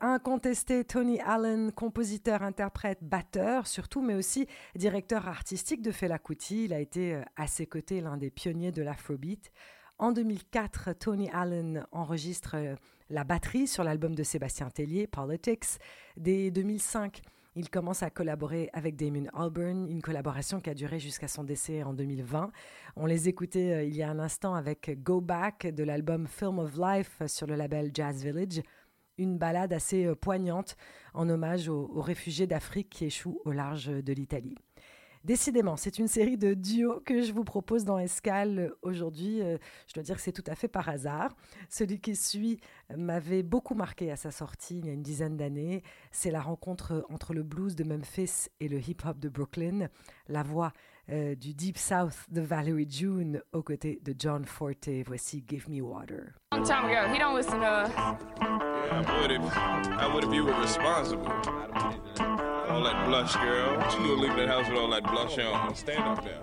Incontesté 0.02 0.84
Tony 0.84 1.22
Allen, 1.22 1.72
compositeur, 1.72 2.44
interprète, 2.44 3.00
batteur 3.02 3.68
surtout, 3.68 4.02
mais 4.02 4.14
aussi 4.14 4.48
directeur 4.76 5.30
artistique 5.30 5.82
de 5.82 5.92
Fela 5.92 6.20
Kuti. 6.20 6.66
Il 6.66 6.74
a 6.74 6.80
été 6.80 7.14
euh, 7.14 7.22
à 7.38 7.48
ses 7.48 7.66
côtés 7.66 8.02
l'un 8.02 8.18
des 8.18 8.30
pionniers 8.30 8.74
de 8.74 8.82
l'afrobeat. 8.82 9.52
En 9.98 10.12
2004, 10.12 10.94
Tony 11.00 11.30
Allen 11.32 11.86
enregistre 11.94 12.56
euh, 12.56 12.76
la 13.10 13.24
batterie 13.24 13.66
sur 13.66 13.86
l'album 13.86 14.14
de 14.14 14.24
Sébastien 14.24 14.70
Tellier, 14.70 15.08
Politics. 15.08 15.80
Dès 16.18 16.52
2005, 16.52 17.22
il 17.56 17.70
commence 17.70 18.04
à 18.04 18.10
collaborer 18.10 18.70
avec 18.74 18.98
Damon 18.98 19.28
Albarn, 19.34 19.88
une 19.90 20.02
collaboration 20.02 20.60
qui 20.60 20.70
a 20.70 20.74
duré 20.74 21.00
jusqu'à 21.00 21.30
son 21.30 21.46
décès 21.46 21.82
en 21.84 21.94
2020. 21.94 22.52
On 22.98 23.06
les 23.06 23.30
écoutait 23.30 23.72
euh, 23.72 23.84
il 23.84 23.96
y 23.96 24.04
a 24.04 24.10
un 24.10 24.20
instant 24.20 24.54
avec 24.54 25.02
Go 25.02 25.22
Back 25.22 25.68
de 25.68 25.84
l'album 25.86 26.28
Film 26.28 26.60
of 26.60 26.76
Life 26.78 27.22
sur 27.28 27.48
le 27.48 27.56
label 27.56 27.92
Jazz 27.94 28.22
Village, 28.22 28.62
une 29.18 29.38
balade 29.38 29.74
assez 29.74 30.06
euh, 30.06 30.16
poignante 30.16 30.78
en 31.14 31.30
hommage 31.30 31.70
aux 31.70 32.02
réfugiés 32.02 32.48
d'Afrique 32.48 32.90
qui 32.90 33.06
échouent 33.06 33.42
au 33.46 33.52
large 33.52 33.88
de 33.88 34.14
l'Italie. 34.14 34.56
Décidément, 35.26 35.76
c'est 35.76 35.98
une 35.98 36.08
série 36.08 36.38
de 36.38 36.54
duos 36.54 37.02
que 37.04 37.24
je 37.24 37.34
vous 37.34 37.44
propose 37.44 37.84
dans 37.84 37.98
Escale 37.98 38.74
aujourd'hui. 38.84 39.42
Euh, 39.42 39.58
je 39.88 39.96
dois 39.96 40.04
dire 40.04 40.18
que 40.18 40.22
c'est 40.22 40.32
tout 40.32 40.44
à 40.46 40.54
fait 40.54 40.68
par 40.68 40.88
hasard. 40.88 41.36
Celui 41.68 42.00
qui 42.00 42.16
suit 42.16 42.60
m'avait 42.96 43.42
beaucoup 43.42 43.74
marqué 43.74 44.12
à 44.12 44.18
sa 44.18 44.30
sortie 44.30 44.78
il 44.78 44.86
y 44.86 44.90
a 44.90 44.94
une 44.94 45.02
dizaine 45.02 45.36
d'années. 45.36 45.82
C'est 46.12 46.30
la 46.30 46.42
rencontre 46.42 47.08
entre 47.10 47.34
le 47.34 47.42
blues 47.42 47.76
de 47.76 47.84
Memphis 47.84 48.50
et 48.60 48.68
le 48.68 48.78
hip-hop 48.78 49.18
de 49.18 49.28
Brooklyn. 49.28 49.88
La 50.28 50.44
voix 50.44 50.74
euh, 51.12 51.36
du 51.36 51.54
Deep 51.54 51.78
South 51.78 52.26
de 52.32 52.42
Valerie 52.42 52.88
June 52.90 53.42
aux 53.54 53.62
côtés 53.64 54.00
de 54.04 54.14
John 54.18 54.46
Forte. 54.46 54.90
Voici 55.06 55.44
Give 55.48 55.70
Me 55.70 55.82
Water. 55.82 56.34
Long 56.52 56.64
time 56.64 56.86
ago, 56.86 57.08
he 57.14 57.20
don't 57.20 57.36
listen 57.36 57.60
to 57.60 57.66
us. 57.66 57.90
Yeah, 57.96 59.02
I 59.08 59.22
would 59.22 59.32
if 59.32 59.42
I 59.58 60.08
would 60.14 60.24
if 60.24 60.34
you 60.34 60.46
were 60.46 60.60
responsible. 60.62 61.28
All 62.68 62.84
that 62.84 63.06
blush, 63.08 63.36
girl. 63.36 63.78
What 63.78 63.94
you 63.98 64.06
doing 64.06 64.20
leaving 64.22 64.38
the 64.38 64.48
house 64.48 64.68
with 64.68 64.78
all 64.80 64.90
that 64.90 65.04
blush 65.04 65.38
on? 65.38 65.76
Stand 65.76 66.04
up 66.04 66.24
there. 66.24 66.40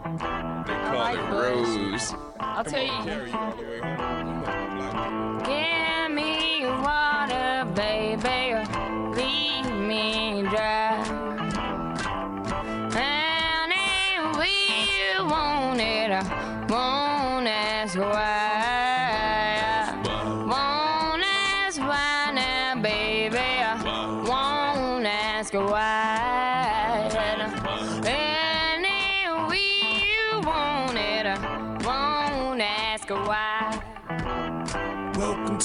They 0.66 0.74
call 0.88 0.98
like 0.98 1.18
it 1.18 1.30
blush. 1.30 1.56
rose. 1.56 2.14
I'll 2.40 2.64
Come 2.64 2.72
tell 2.72 2.90
on, 2.90 3.04
you. 3.06 3.10
Carry 3.12 3.30
you 3.30 3.36
all 3.36 3.50
the 3.56 3.62
way 3.62 3.78
home. 3.80 4.26
You 4.28 4.34
must 4.34 4.58
be 4.58 4.76
black. 4.76 5.44
Give 5.46 6.14
me 6.14 6.64
water, 6.66 7.64
baby. 7.74 8.51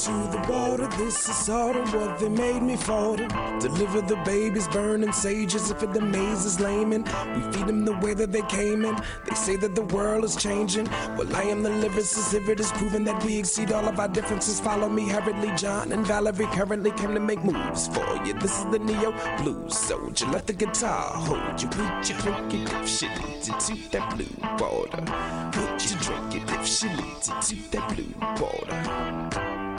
To 0.08 0.14
the 0.32 0.46
water, 0.50 0.88
this 0.98 1.28
is 1.28 1.36
sort 1.36 1.76
of 1.76 1.94
what 1.94 2.18
they 2.18 2.30
made 2.30 2.62
me 2.62 2.78
for 2.78 3.18
Deliver 3.60 4.00
the 4.00 4.16
babies, 4.24 4.66
burning 4.70 5.12
sages. 5.12 5.70
If 5.70 5.84
it 5.84 5.92
the 5.92 6.00
maze 6.00 6.46
is 6.46 6.62
layman 6.62 7.04
We 7.36 7.42
feed 7.52 7.68
them 7.68 7.84
the 7.84 7.98
way 7.98 8.14
that 8.14 8.32
they 8.32 8.44
came 8.44 8.86
in. 8.86 8.96
They 9.26 9.36
say 9.36 9.58
that 9.58 9.76
the 9.76 9.82
world 9.96 10.24
is 10.24 10.38
changing. 10.38 10.88
Well 11.18 11.36
I 11.36 11.44
am 11.44 11.62
the 11.62 11.70
lyricist, 11.70 12.34
if 12.34 12.48
it 12.48 12.60
is 12.62 12.72
proven 12.74 13.04
that 13.04 13.22
we 13.26 13.38
exceed 13.38 13.74
all 13.74 13.86
of 13.86 14.00
our 14.00 14.08
differences. 14.08 14.62
Follow 14.62 14.88
me 14.88 15.10
hurriedly, 15.10 15.52
John 15.58 15.92
and 15.92 16.08
Valerie. 16.08 16.48
Currently 16.58 16.92
came 16.92 17.14
to 17.14 17.20
make 17.20 17.44
moves 17.44 17.90
for 17.90 18.08
you. 18.26 18.34
This 18.34 18.60
is 18.60 18.66
the 18.72 18.80
Neo 18.80 19.12
Blues 19.42 19.78
Soldier, 19.78 20.28
let 20.28 20.48
the 20.48 20.54
guitar 20.54 21.12
hold 21.28 21.62
you. 21.62 21.68
Would 21.78 22.08
you 22.08 22.16
drink 22.24 22.54
it 22.54 22.74
if 22.74 22.88
she 22.88 23.08
leads 23.10 23.50
you 23.50 23.76
to 23.76 23.92
that 23.92 24.16
blue 24.16 24.36
water? 24.58 25.04
Would 25.60 25.84
you 25.84 25.98
drink 25.98 26.36
it 26.36 26.50
if 26.58 26.66
she 26.66 26.88
leads 26.88 27.52
you 27.52 27.58
to 27.58 27.72
that 27.72 27.94
blue 27.94 28.14
water? 28.40 29.57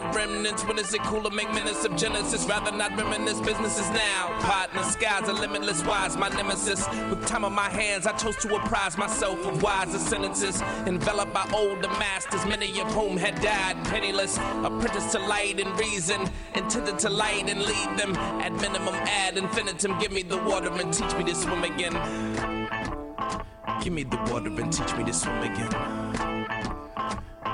remnants. 0.00 0.64
When 0.64 0.78
is 0.78 0.92
it 0.94 1.02
cool 1.02 1.22
to 1.22 1.30
make 1.30 1.52
minutes 1.52 1.84
of 1.84 1.96
Genesis? 1.96 2.46
Rather 2.46 2.72
not 2.76 2.96
reminisce 2.96 3.40
businesses 3.40 3.88
now. 3.90 4.28
Partner, 4.40 4.82
skies 4.84 5.28
are 5.28 5.34
limitless. 5.34 5.84
Wise, 5.84 6.16
my 6.16 6.28
nemesis. 6.28 6.86
With 7.10 7.26
time 7.26 7.44
on 7.44 7.52
my 7.52 7.68
hands, 7.68 8.06
I 8.06 8.12
chose 8.12 8.36
to 8.38 8.54
apprise 8.56 8.96
myself 8.96 9.46
of 9.46 9.62
wiser 9.62 9.98
sentences. 9.98 10.60
Enveloped 10.86 11.32
by 11.32 11.48
older 11.54 11.88
masters, 11.98 12.44
many 12.46 12.80
of 12.80 12.92
whom 12.92 13.16
had 13.16 13.40
died 13.40 13.76
penniless. 13.84 14.38
Apprenticed 14.64 15.12
to 15.12 15.18
light 15.18 15.60
and 15.60 15.78
reason. 15.78 16.28
Intended 16.54 16.98
to 17.00 17.10
light 17.10 17.48
and 17.48 17.60
lead 17.60 17.98
them. 17.98 18.16
At 18.40 18.52
minimum, 18.52 18.94
ad 18.94 19.36
infinitum. 19.36 19.98
Give 19.98 20.12
me 20.12 20.22
the 20.22 20.38
water 20.38 20.70
and 20.72 20.92
teach 20.92 21.14
me 21.16 21.24
to 21.24 21.34
swim 21.34 21.64
again. 21.64 21.92
Give 23.82 23.92
me 23.92 24.04
the 24.04 24.16
water 24.30 24.48
and 24.48 24.72
teach 24.72 24.94
me 24.96 25.04
to 25.04 25.12
swim 25.12 25.42
again. 25.42 26.12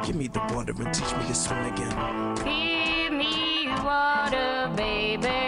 Give 0.04 0.16
me 0.16 0.28
the 0.28 0.40
water 0.54 0.74
and 0.78 0.94
teach 0.94 1.14
me 1.16 1.26
to 1.26 1.34
swim 1.34 1.64
again. 1.66 2.34
Give 2.36 3.12
me 3.12 3.68
water, 3.84 4.70
baby. 4.76 5.47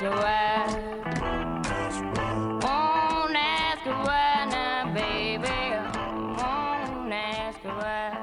Ask 0.00 0.22
why. 0.22 0.66
Won't 2.62 3.36
ask 3.36 3.84
why 3.86 4.46
now, 4.50 4.94
baby. 4.94 5.48
Won't 6.38 7.12
ask 7.12 7.58
ask 7.58 7.64
why. 7.64 8.14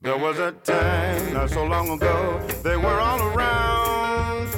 There 0.00 0.16
was 0.16 0.38
a 0.38 0.52
time 0.52 1.32
not 1.34 1.50
so 1.50 1.64
long 1.64 1.90
ago, 1.90 2.40
they 2.62 2.76
were 2.76 3.00
all 3.00 3.20
around, 3.34 4.48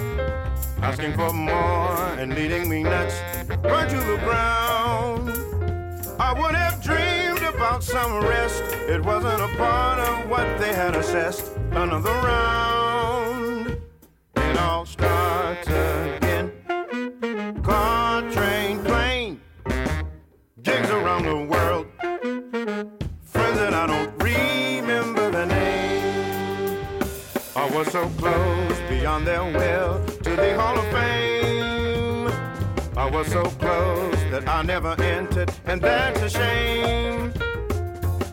asking 0.83 1.15
for 1.15 1.33
more 1.33 1.97
and 2.19 2.35
leading 2.35 2.69
me 2.69 2.83
nuts, 2.83 3.21
burn 3.63 3.89
to 3.89 3.97
the 3.97 4.19
ground. 4.25 5.31
I 6.21 6.33
would 6.39 6.55
have 6.55 6.83
dreamed 6.83 7.10
some 7.79 8.21
rest, 8.21 8.63
it 8.89 9.03
wasn't 9.05 9.41
a 9.41 9.49
part 9.57 9.99
of 10.01 10.29
what 10.29 10.59
they 10.59 10.73
had 10.75 10.97
assessed. 10.97 11.57
Another 11.71 12.11
round, 12.11 13.79
it 14.37 14.59
all 14.59 14.85
starts 14.85 15.69
again. 15.69 16.53
Car, 17.63 18.23
train, 18.31 18.79
plane, 18.85 19.41
gigs 20.63 20.91
around 20.91 21.25
the 21.25 21.37
world, 21.37 21.87
friends 23.23 23.59
that 23.59 23.73
I 23.73 23.87
don't 23.87 24.13
remember 24.19 25.31
the 25.31 25.47
name. 25.47 27.07
I 27.57 27.71
was 27.71 27.87
so 27.93 28.09
close 28.19 28.79
beyond 28.89 29.27
their 29.27 29.45
will 29.45 30.05
to 30.25 30.37
the 30.37 30.55
Hall 30.61 30.77
of 30.79 30.87
Fame. 30.93 32.29
I 32.97 33.09
was 33.09 33.29
so 33.29 33.45
close 33.45 34.21
that 34.31 34.49
I 34.49 34.63
never 34.63 34.95
entered, 35.01 35.51
and 35.67 35.81
that's 35.81 36.21
a 36.23 36.29
shame. 36.29 37.33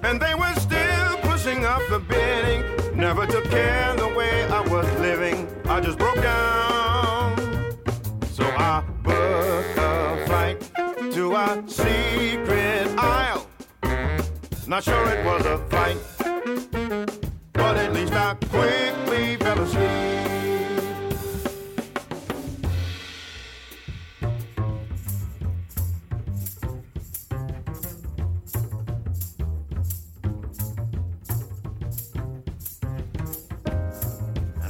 And 0.08 0.22
they 0.22 0.34
were 0.36 0.54
still 0.54 1.18
pushing 1.18 1.66
up 1.66 1.82
the 1.90 2.00
bidding, 2.00 2.64
never 2.96 3.28
took 3.28 3.44
care 3.50 3.94
the 3.98 4.08
way 4.08 4.46
I 4.46 4.62
was 4.62 4.90
living, 5.02 5.50
I 5.66 5.82
just 5.82 5.98
broke 5.98 6.22
down. 6.22 7.36
So 8.32 8.46
I 8.46 8.86
booked 9.04 9.78
a 9.78 10.24
flight 10.26 10.62
to 11.12 11.36
a 11.36 11.62
secret 11.68 12.88
isle. 12.98 13.48
Not 14.66 14.86
sure 14.86 15.10
it 15.10 15.26
was 15.26 15.46
a 15.46 15.58
flight, 15.68 15.98
but 17.52 17.76
at 17.76 17.92
least 17.92 18.14
I 18.14 18.36
quickly 18.50 19.36
fell 19.36 19.60
asleep. 19.60 20.27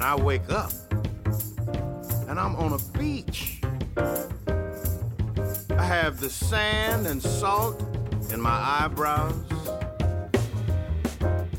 I 0.08 0.16
wake 0.16 0.50
up 0.50 0.72
and 2.30 2.40
I'm 2.40 2.56
on 2.56 2.72
a 2.72 2.98
beach. 2.98 3.60
I 3.98 5.84
have 5.84 6.22
the 6.22 6.30
sand 6.30 7.08
and 7.08 7.22
salt 7.22 7.82
in 8.32 8.40
my 8.40 8.58
eyebrows. 8.80 9.36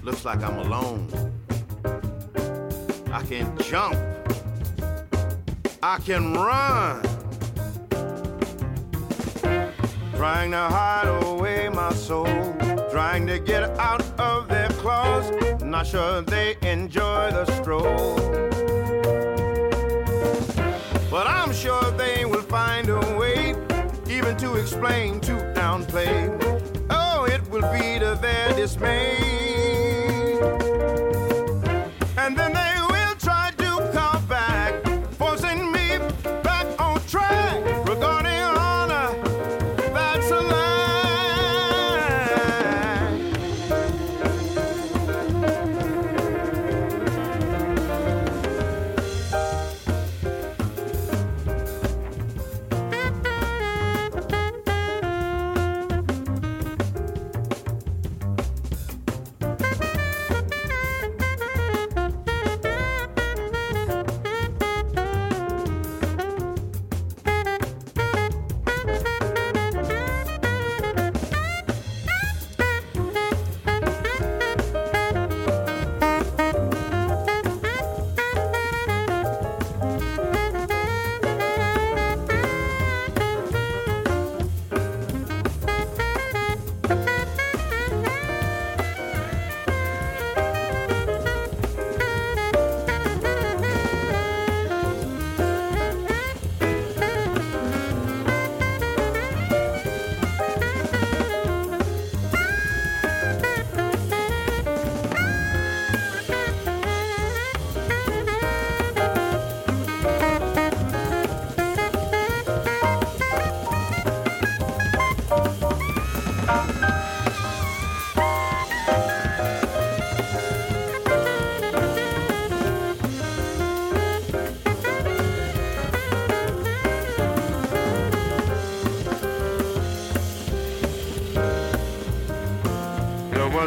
Looks 0.03 0.25
like 0.25 0.43
I'm 0.43 0.61
alone. 0.61 1.11
I 3.13 3.23
can 3.25 3.55
jump. 3.59 3.99
I 5.83 5.99
can 5.99 6.33
run. 6.33 7.03
Trying 10.17 10.53
to 10.53 10.65
hide 10.79 11.23
away 11.23 11.69
my 11.69 11.93
soul. 11.93 12.57
Trying 12.91 13.27
to 13.27 13.39
get 13.39 13.65
out 13.79 14.01
claws. 14.89 15.63
Not 15.63 15.87
sure 15.87 16.23
they 16.23 16.57
enjoy 16.63 17.31
the 17.39 17.45
stroll. 17.59 18.17
But 21.11 21.27
I'm 21.27 21.53
sure 21.53 21.91
they 22.03 22.25
will 22.25 22.47
find 22.59 22.89
a 22.89 23.01
way, 23.21 23.55
even 24.09 24.37
to 24.39 24.55
explain, 24.57 25.21
to 25.29 25.35
downplay. 25.55 26.15
Oh, 26.89 27.27
it 27.35 27.43
will 27.51 27.69
be 27.71 27.99
to 27.99 28.19
their 28.23 28.49
dismay. 28.55 29.38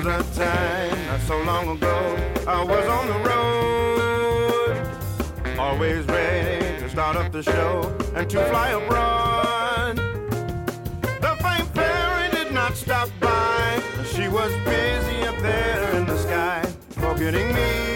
Was 0.04 0.36
a 0.36 0.40
time 0.40 1.06
not 1.06 1.20
so 1.22 1.42
long 1.44 1.78
ago 1.78 2.18
I 2.48 2.64
was 2.64 2.86
on 2.88 3.08
the 3.08 3.20
road, 3.30 4.78
always 5.60 6.06
ready 6.06 6.80
to 6.80 6.90
start 6.90 7.18
up 7.18 7.32
the 7.32 7.44
show 7.44 7.96
and 8.16 8.28
to 8.30 8.44
fly 8.46 8.70
abroad. 8.70 9.98
The 11.22 11.36
faint 11.44 11.68
fairy 11.76 12.32
did 12.32 12.52
not 12.52 12.76
stop 12.76 13.10
by. 13.20 13.82
She 14.14 14.28
was 14.28 14.52
busy 14.66 15.22
up 15.24 15.38
there 15.40 15.92
in 15.96 16.08
the 16.08 16.18
sky, 16.18 16.64
forgetting 16.90 17.54
me. 17.54 17.91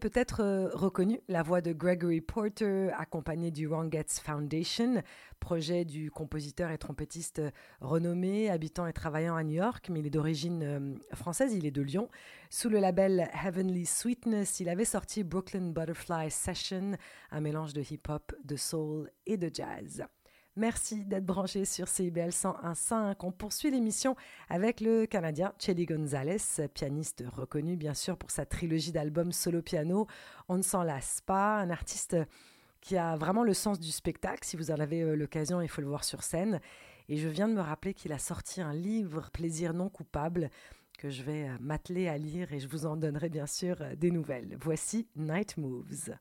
Peut-être 0.00 0.42
euh, 0.42 0.68
reconnu, 0.72 1.20
la 1.28 1.44
voix 1.44 1.60
de 1.60 1.72
Gregory 1.72 2.20
Porter, 2.20 2.88
accompagné 2.98 3.52
du 3.52 3.68
Rongetts 3.68 4.20
Foundation, 4.20 5.02
projet 5.38 5.84
du 5.84 6.10
compositeur 6.10 6.70
et 6.70 6.78
trompettiste 6.78 7.40
renommé, 7.80 8.50
habitant 8.50 8.86
et 8.86 8.92
travaillant 8.92 9.36
à 9.36 9.44
New 9.44 9.54
York, 9.54 9.88
mais 9.90 10.00
il 10.00 10.06
est 10.06 10.10
d'origine 10.10 10.62
euh, 10.62 11.14
française, 11.14 11.54
il 11.54 11.66
est 11.66 11.70
de 11.70 11.82
Lyon. 11.82 12.08
Sous 12.48 12.68
le 12.68 12.80
label 12.80 13.30
Heavenly 13.44 13.86
Sweetness, 13.86 14.58
il 14.58 14.68
avait 14.68 14.84
sorti 14.84 15.22
Brooklyn 15.22 15.70
Butterfly 15.70 16.30
Session, 16.30 16.96
un 17.30 17.40
mélange 17.40 17.72
de 17.72 17.82
hip-hop, 17.82 18.34
de 18.44 18.56
soul 18.56 19.10
et 19.26 19.36
de 19.36 19.50
jazz. 19.52 20.04
Merci 20.56 21.04
d'être 21.04 21.24
branché 21.24 21.64
sur 21.64 21.86
CIBL 21.86 22.30
101.5. 22.30 23.14
On 23.20 23.30
poursuit 23.30 23.70
l'émission 23.70 24.16
avec 24.48 24.80
le 24.80 25.06
Canadien 25.06 25.52
Chelly 25.58 25.86
Gonzalez, 25.86 26.68
pianiste 26.74 27.22
reconnu 27.32 27.76
bien 27.76 27.94
sûr 27.94 28.16
pour 28.16 28.32
sa 28.32 28.44
trilogie 28.46 28.90
d'albums 28.90 29.32
solo 29.32 29.62
piano. 29.62 30.08
On 30.48 30.56
ne 30.56 30.62
s'en 30.62 30.82
lasse 30.82 31.20
pas, 31.24 31.58
un 31.58 31.70
artiste 31.70 32.16
qui 32.80 32.96
a 32.96 33.16
vraiment 33.16 33.44
le 33.44 33.54
sens 33.54 33.78
du 33.78 33.92
spectacle. 33.92 34.44
Si 34.44 34.56
vous 34.56 34.72
en 34.72 34.80
avez 34.80 35.02
euh, 35.02 35.14
l'occasion, 35.14 35.60
il 35.60 35.68
faut 35.68 35.82
le 35.82 35.86
voir 35.86 36.02
sur 36.02 36.22
scène. 36.22 36.60
Et 37.08 37.16
je 37.16 37.28
viens 37.28 37.48
de 37.48 37.54
me 37.54 37.60
rappeler 37.60 37.94
qu'il 37.94 38.12
a 38.12 38.18
sorti 38.18 38.60
un 38.60 38.72
livre, 38.72 39.30
Plaisir 39.32 39.74
non 39.74 39.88
coupable, 39.88 40.50
que 40.98 41.10
je 41.10 41.22
vais 41.22 41.48
euh, 41.48 41.56
m'atteler 41.60 42.08
à 42.08 42.18
lire 42.18 42.52
et 42.52 42.58
je 42.58 42.68
vous 42.68 42.86
en 42.86 42.96
donnerai 42.96 43.28
bien 43.28 43.46
sûr 43.46 43.76
euh, 43.80 43.94
des 43.94 44.10
nouvelles. 44.10 44.56
Voici 44.60 45.08
Night 45.14 45.56
Moves. 45.56 46.16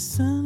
sun. 0.00 0.39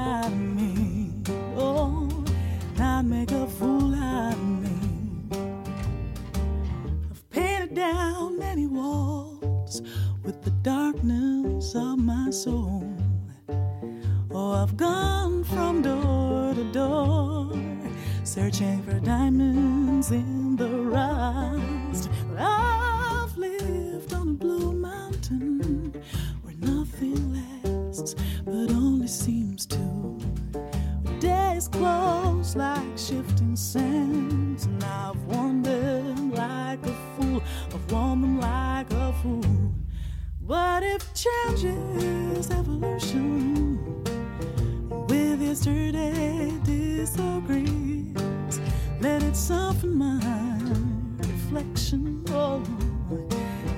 Out 0.00 0.26
of 0.26 0.38
me. 0.38 1.12
Oh, 1.56 2.08
not 2.78 3.04
make 3.04 3.30
a 3.32 3.46
fool 3.46 3.94
out 3.94 4.32
of 4.32 4.48
me. 4.64 4.78
I've 7.10 7.30
painted 7.30 7.74
down 7.74 8.38
many 8.38 8.66
walls 8.66 9.82
with 10.24 10.42
the 10.42 10.50
darkness 10.62 11.74
of 11.74 11.98
my 11.98 12.30
soul. 12.30 12.84
Oh, 14.30 14.52
I've 14.62 14.76
gone 14.76 15.44
from 15.44 15.82
door 15.82 16.54
to 16.54 16.64
door, 16.72 17.52
searching 18.24 18.82
for 18.82 18.98
diamonds 19.00 20.10
in 20.10 20.56
the 20.56 20.70
rust. 20.96 22.08
I've 22.38 22.79
yesterday 45.60 46.50
disagrees, 46.64 48.16
let 48.98 49.22
it 49.22 49.36
soften 49.36 49.94
my 49.94 50.18
reflection. 51.18 52.24
Oh, 52.30 52.62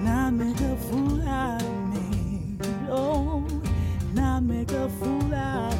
not 0.00 0.32
make 0.32 0.60
a 0.60 0.76
fool 0.76 1.20
out 1.26 1.60
of 1.60 1.88
me. 1.88 2.56
Oh, 2.88 3.44
not 4.14 4.44
make 4.44 4.70
a 4.70 4.88
fool 4.90 5.34
out 5.34 5.71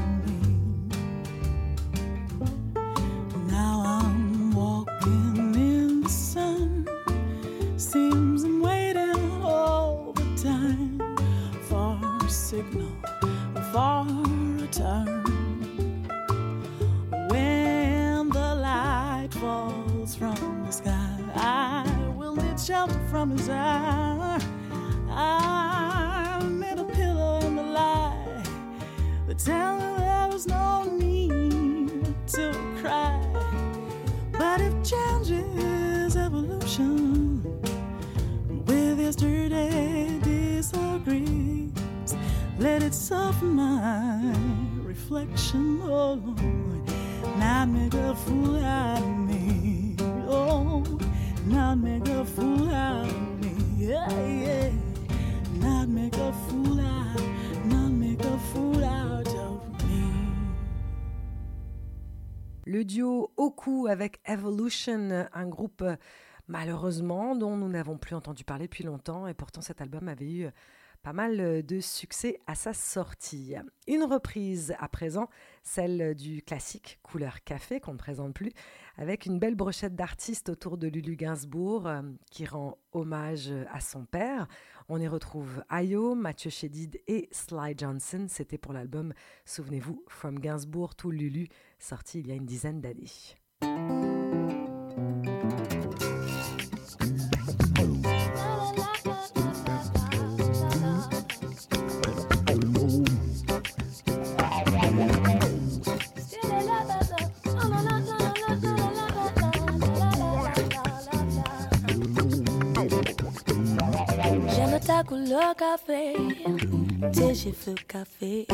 shelter 22.67 23.01
from 23.11 23.31
his 23.31 23.49
eye. 23.49 24.41
I 25.11 26.39
need 26.45 26.79
a 26.79 26.85
pillow 26.85 27.41
in 27.41 27.57
the 27.57 27.63
light 27.63 28.45
that 29.27 29.39
tell 29.39 29.79
me 29.79 29.97
there's 29.99 30.47
no 30.47 30.85
need 30.85 32.15
to 32.29 32.55
cry. 32.81 33.21
But 34.39 34.61
if 34.61 34.73
change 34.85 35.33
is 35.33 36.17
evolution, 36.17 37.43
with 38.67 39.01
yesterday 39.01 40.21
disagrees, 40.23 41.73
let 42.61 42.85
it 42.85 42.95
soften 42.95 43.55
my 43.57 44.37
reflection. 44.85 45.81
Oh, 45.83 46.15
not 47.39 47.69
make 47.71 47.95
a 47.95 48.15
fool 48.15 48.65
out 48.65 49.03
of 49.03 49.19
me. 49.19 49.97
Oh, 50.29 50.85
Le 62.65 62.85
duo 62.85 63.33
Oku 63.37 63.87
avec 63.87 64.21
Evolution, 64.25 65.27
un 65.33 65.47
groupe 65.47 65.85
malheureusement 66.49 67.37
dont 67.37 67.57
nous 67.57 67.69
n'avons 67.69 67.99
plus 67.99 68.15
entendu 68.15 68.45
parler 68.45 68.65
depuis 68.65 68.85
longtemps 68.85 69.27
et 69.27 69.35
pourtant 69.35 69.61
cet 69.61 69.81
album 69.81 70.09
avait 70.09 70.31
eu 70.31 70.49
pas 71.03 71.13
mal 71.13 71.41
euh, 71.41 71.63
de 71.63 71.81
succès 71.81 72.39
à 72.47 72.55
sa 72.55 72.73
sortie. 72.73 73.55
Une 73.87 74.05
reprise 74.05 74.75
à 74.79 74.89
présent, 74.89 75.29
celle 75.63 76.15
du 76.15 76.43
classique 76.43 76.99
Couleur 77.03 77.43
Café 77.45 77.81
qu'on 77.81 77.93
ne 77.93 77.99
présente 77.99 78.35
plus, 78.35 78.53
avec 78.97 79.27
une 79.27 79.39
belle 79.39 79.55
brochette 79.55 79.95
d'artistes 79.95 80.49
autour 80.49 80.79
de 80.79 80.89
Lulu 80.89 81.17
Gainsbourg 81.17 81.87
euh, 81.87 82.03
qui 82.31 82.47
rend 82.47 82.79
hommage 82.93 83.53
à 83.73 83.81
son 83.81 84.05
père. 84.05 84.47
On 84.89 85.01
y 85.01 85.09
retrouve 85.09 85.65
Ayo, 85.71 86.15
Mathieu 86.15 86.51
Chédid 86.51 87.01
et 87.07 87.29
Sly 87.33 87.75
Johnson. 87.77 88.27
C'était 88.29 88.59
pour 88.59 88.73
l'album, 88.73 89.13
souvenez-vous, 89.45 90.05
From 90.09 90.39
Gainsbourg 90.39 90.95
to 90.95 91.11
Lulu, 91.11 91.49
sorti 91.79 92.21
il 92.21 92.29
y 92.29 92.33
a 92.33 92.35
une 92.35 92.47
dizaine 92.47 92.81
d'années. 92.81 94.22
Couleur 115.05 115.55
café, 115.57 116.15
tes 117.13 117.35
cheveux 117.35 117.75
café, 117.89 118.47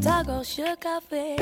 ta 0.00 0.22
gorge 0.22 0.62
café. 0.80 1.36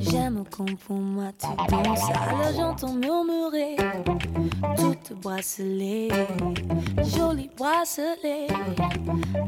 J'aime 0.00 0.44
comme 0.50 0.76
pour 0.76 0.96
moi 0.96 1.30
tu 1.38 1.46
danses, 1.70 2.10
alors 2.10 2.52
j'entends 2.56 2.94
murmurer 2.94 3.76
toute 4.76 5.20
bracelet, 5.20 6.08
joli 7.16 7.50
bracelet. 7.56 8.48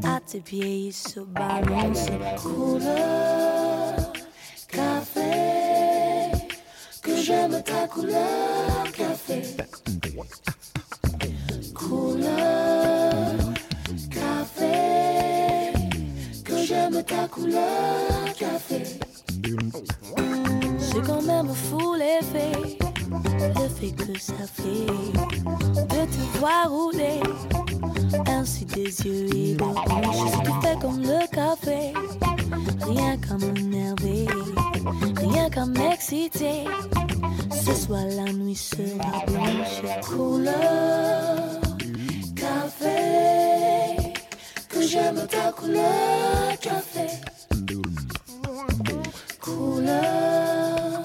À 0.03 0.19
tes 0.19 0.39
pieds 0.39 0.87
il 0.87 0.93
se 0.93 1.19
balance 1.19 2.07
couleur 2.41 4.13
café, 4.67 6.31
que 7.01 7.15
j'aime 7.17 7.61
ta 7.63 7.87
couleur 7.87 8.83
café. 8.93 9.41
Couleur 11.73 13.14
café, 14.45 15.73
que 16.43 16.57
j'aime 16.65 17.03
ta 17.03 17.27
couleur 17.27 18.33
café. 18.37 18.83
C'est 20.77 21.01
quand 21.05 21.21
même 21.21 21.53
fou 21.53 21.95
l'effet, 21.95 22.77
l'effet 23.55 23.91
que 23.91 24.19
ça 24.19 24.33
fait 24.53 24.85
de 25.93 26.05
te 26.05 26.37
voir 26.39 26.69
rouler 26.69 27.19
ainsi 28.27 28.65
des 28.65 28.83
yeux 28.83 29.25
et 29.35 29.55
des 29.55 29.63
hanches. 29.63 30.31
Si 30.31 30.39
tu 30.41 30.51
fais 30.61 30.77
comme 30.81 31.01
le 31.01 31.27
café, 31.31 31.93
rien 32.81 33.17
qu'à 33.17 33.37
m'énerver, 33.37 34.27
rien 35.17 35.49
qu'à 35.49 35.65
m'exciter. 35.65 36.65
Ce 37.51 37.73
soir 37.73 38.03
la 38.15 38.31
nuit 38.31 38.55
sera 38.55 39.25
blanche, 39.25 39.81
couleur 40.07 41.61
café, 42.35 44.04
j'aime 44.87 45.27
ta 45.27 45.51
couleur 45.51 46.59
café. 46.61 47.07
Couleur 49.39 51.01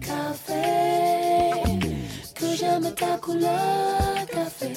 café, 0.00 1.62
que 2.34 2.46
j'aime 2.56 2.92
ta 2.94 3.16
couleur 3.18 4.26
café. 4.32 4.72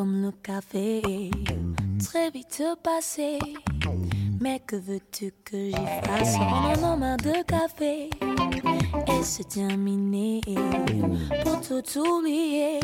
Comme 0.00 0.22
le 0.22 0.30
café, 0.30 1.02
très 2.02 2.30
vite 2.30 2.62
passé. 2.82 3.38
Mais 4.40 4.58
que 4.66 4.76
veux-tu 4.76 5.30
que 5.44 5.66
j'y 5.66 5.86
fasse? 6.06 6.36
On 6.38 6.84
en 6.84 6.92
a 6.92 6.96
marre 6.96 7.16
de 7.18 7.42
café 7.42 8.08
et 9.08 9.22
c'est 9.22 9.46
terminé. 9.46 10.40
Pour 11.44 11.60
tout 11.60 11.98
oublier, 11.98 12.80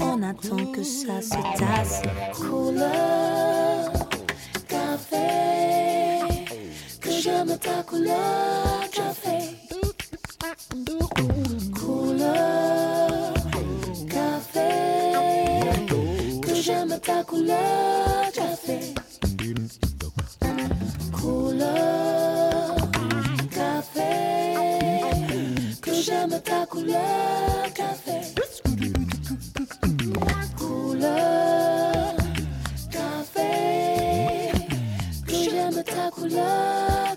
on 0.00 0.20
attend 0.24 0.72
que 0.72 0.82
ça 0.82 1.22
se 1.22 1.40
tasse. 1.56 2.02
Couleur 2.34 3.92
café, 4.66 6.18
que 7.00 7.10
j'aime 7.12 7.56
ta 7.58 7.84
couleur 7.84 8.90
café. 8.90 9.54
Couleur 11.80 13.07
couleur 17.24 18.32
café. 18.32 18.94
Couleur 21.12 22.76
café, 23.50 24.02
que 25.80 25.92
j'aime 25.92 26.40
ta 26.42 26.66
couleur 26.66 27.72
café. 27.74 28.34
Couleur 30.56 32.16
café, 32.90 34.52
que 35.26 35.32
j'aime 35.34 35.82
ta 35.84 36.10
couleur 36.10 37.07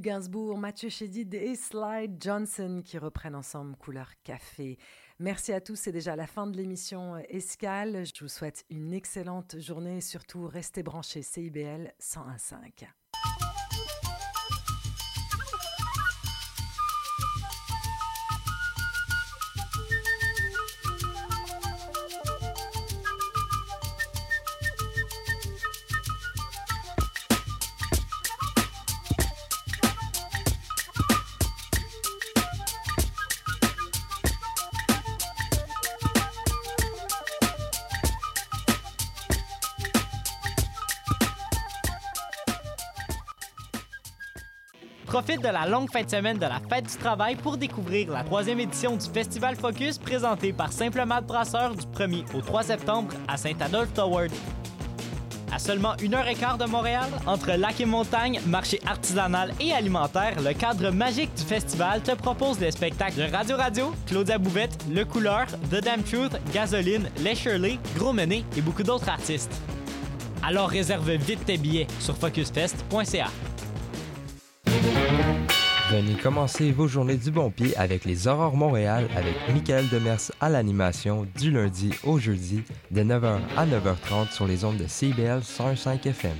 Gainsbourg, 0.00 0.58
Mathieu 0.58 0.88
Chédid 0.88 1.34
et 1.34 1.54
Slide 1.54 2.16
Johnson 2.20 2.82
qui 2.84 2.98
reprennent 2.98 3.34
ensemble 3.34 3.76
Couleur 3.76 4.10
Café. 4.22 4.78
Merci 5.18 5.52
à 5.52 5.60
tous, 5.60 5.76
c'est 5.76 5.92
déjà 5.92 6.16
la 6.16 6.26
fin 6.26 6.46
de 6.46 6.56
l'émission 6.56 7.16
Escale. 7.28 8.04
Je 8.06 8.22
vous 8.22 8.28
souhaite 8.28 8.64
une 8.70 8.92
excellente 8.92 9.58
journée 9.58 9.98
et 9.98 10.00
surtout 10.00 10.46
restez 10.46 10.82
branchés 10.82 11.22
CIBL 11.22 11.92
101.5. 12.00 12.86
Profite 45.28 45.44
de 45.44 45.52
la 45.52 45.66
longue 45.66 45.90
fin 45.90 46.04
de 46.04 46.08
semaine 46.08 46.38
de 46.38 46.46
la 46.46 46.58
Fête 46.70 46.86
du 46.86 46.96
Travail 46.96 47.36
pour 47.36 47.58
découvrir 47.58 48.10
la 48.10 48.24
troisième 48.24 48.60
édition 48.60 48.96
du 48.96 49.04
Festival 49.10 49.56
Focus 49.56 49.98
présenté 49.98 50.54
par 50.54 50.72
Simple 50.72 51.04
Malte 51.04 51.26
Brasseur 51.26 51.74
du 51.74 51.84
1er 51.84 52.24
au 52.34 52.40
3 52.40 52.62
septembre 52.62 53.12
à 53.28 53.36
Saint-Adolphe-Toward. 53.36 54.30
À 55.52 55.58
seulement 55.58 55.94
une 56.00 56.14
heure 56.14 56.26
et 56.26 56.34
quart 56.34 56.56
de 56.56 56.64
Montréal, 56.64 57.10
entre 57.26 57.52
lac 57.58 57.78
et 57.78 57.84
montagne, 57.84 58.40
marché 58.46 58.80
artisanal 58.86 59.52
et 59.60 59.74
alimentaire, 59.74 60.40
le 60.40 60.54
cadre 60.54 60.90
magique 60.92 61.34
du 61.34 61.42
festival 61.42 62.00
te 62.00 62.12
propose 62.12 62.58
des 62.58 62.70
spectacles 62.70 63.16
de 63.18 63.30
Radio 63.30 63.58
Radio, 63.58 63.94
Claudia 64.06 64.38
Bouvette, 64.38 64.82
Le 64.90 65.04
Couleur, 65.04 65.44
The 65.70 65.84
Damn 65.84 66.04
Truth, 66.04 66.40
Gasoline, 66.54 67.10
Les 67.18 67.34
Shirley, 67.34 67.78
Gros 67.96 68.14
Menet 68.14 68.44
et 68.56 68.62
beaucoup 68.62 68.82
d'autres 68.82 69.10
artistes. 69.10 69.52
Alors 70.42 70.70
réserve 70.70 71.10
vite 71.16 71.44
tes 71.44 71.58
billets 71.58 71.86
sur 72.00 72.16
focusfest.ca. 72.16 73.26
Venez 75.90 76.14
commencer 76.14 76.70
vos 76.70 76.86
journées 76.86 77.16
du 77.16 77.30
bon 77.30 77.50
pied 77.50 77.74
avec 77.78 78.04
les 78.04 78.28
Aurores 78.28 78.56
Montréal 78.56 79.08
avec 79.16 79.34
Michael 79.52 79.88
Demers 79.88 80.30
à 80.38 80.50
l'animation 80.50 81.26
du 81.38 81.50
lundi 81.50 81.94
au 82.04 82.18
jeudi 82.18 82.62
de 82.90 83.02
9h 83.02 83.38
à 83.56 83.66
9h30 83.66 84.30
sur 84.32 84.46
les 84.46 84.64
ondes 84.66 84.76
de 84.76 84.86
CBL 84.86 85.42
105 85.42 86.04
FM. 86.06 86.36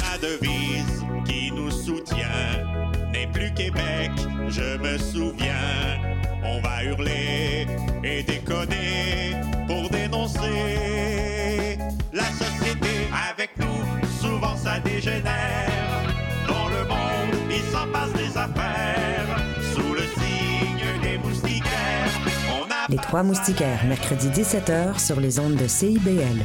La 0.00 0.18
devise 0.20 1.04
qui 1.24 1.52
nous 1.52 1.70
soutient 1.70 2.64
n'est 3.12 3.28
plus 3.28 3.54
Québec, 3.54 4.10
je 4.48 4.76
me 4.78 4.98
souviens. 4.98 6.00
On 6.44 6.60
va 6.60 6.82
hurler 6.82 7.66
et 8.02 8.24
déconner 8.24 9.34
pour 9.68 9.88
dénoncer 9.90 11.15
dégénère. 14.80 16.02
Dans 16.46 16.68
le 16.68 16.84
monde, 16.88 17.50
il 17.50 17.62
s'en 17.72 17.86
passe 17.92 18.12
des 18.12 18.36
affaires. 18.36 19.36
Sous 19.74 19.94
le 19.94 20.02
signe 20.02 21.00
des 21.02 21.18
moustiquaires, 21.18 22.10
on 22.50 22.64
a 22.64 22.86
Les 22.88 22.96
Trois 22.96 23.22
Moustiquaires, 23.22 23.84
mercredi 23.86 24.28
17h 24.28 24.98
sur 24.98 25.20
les 25.20 25.38
ondes 25.38 25.56
de 25.56 25.66
CIBL. 25.66 26.44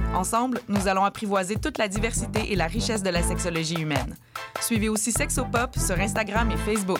Ensemble, 0.13 0.59
nous 0.67 0.87
allons 0.87 1.03
apprivoiser 1.03 1.55
toute 1.55 1.77
la 1.77 1.87
diversité 1.87 2.51
et 2.51 2.55
la 2.55 2.67
richesse 2.67 3.01
de 3.01 3.09
la 3.09 3.23
sexologie 3.23 3.81
humaine. 3.81 4.15
Suivez 4.59 4.89
aussi 4.89 5.11
Sexopop 5.11 5.77
sur 5.77 5.97
Instagram 5.99 6.51
et 6.51 6.57
Facebook. 6.57 6.99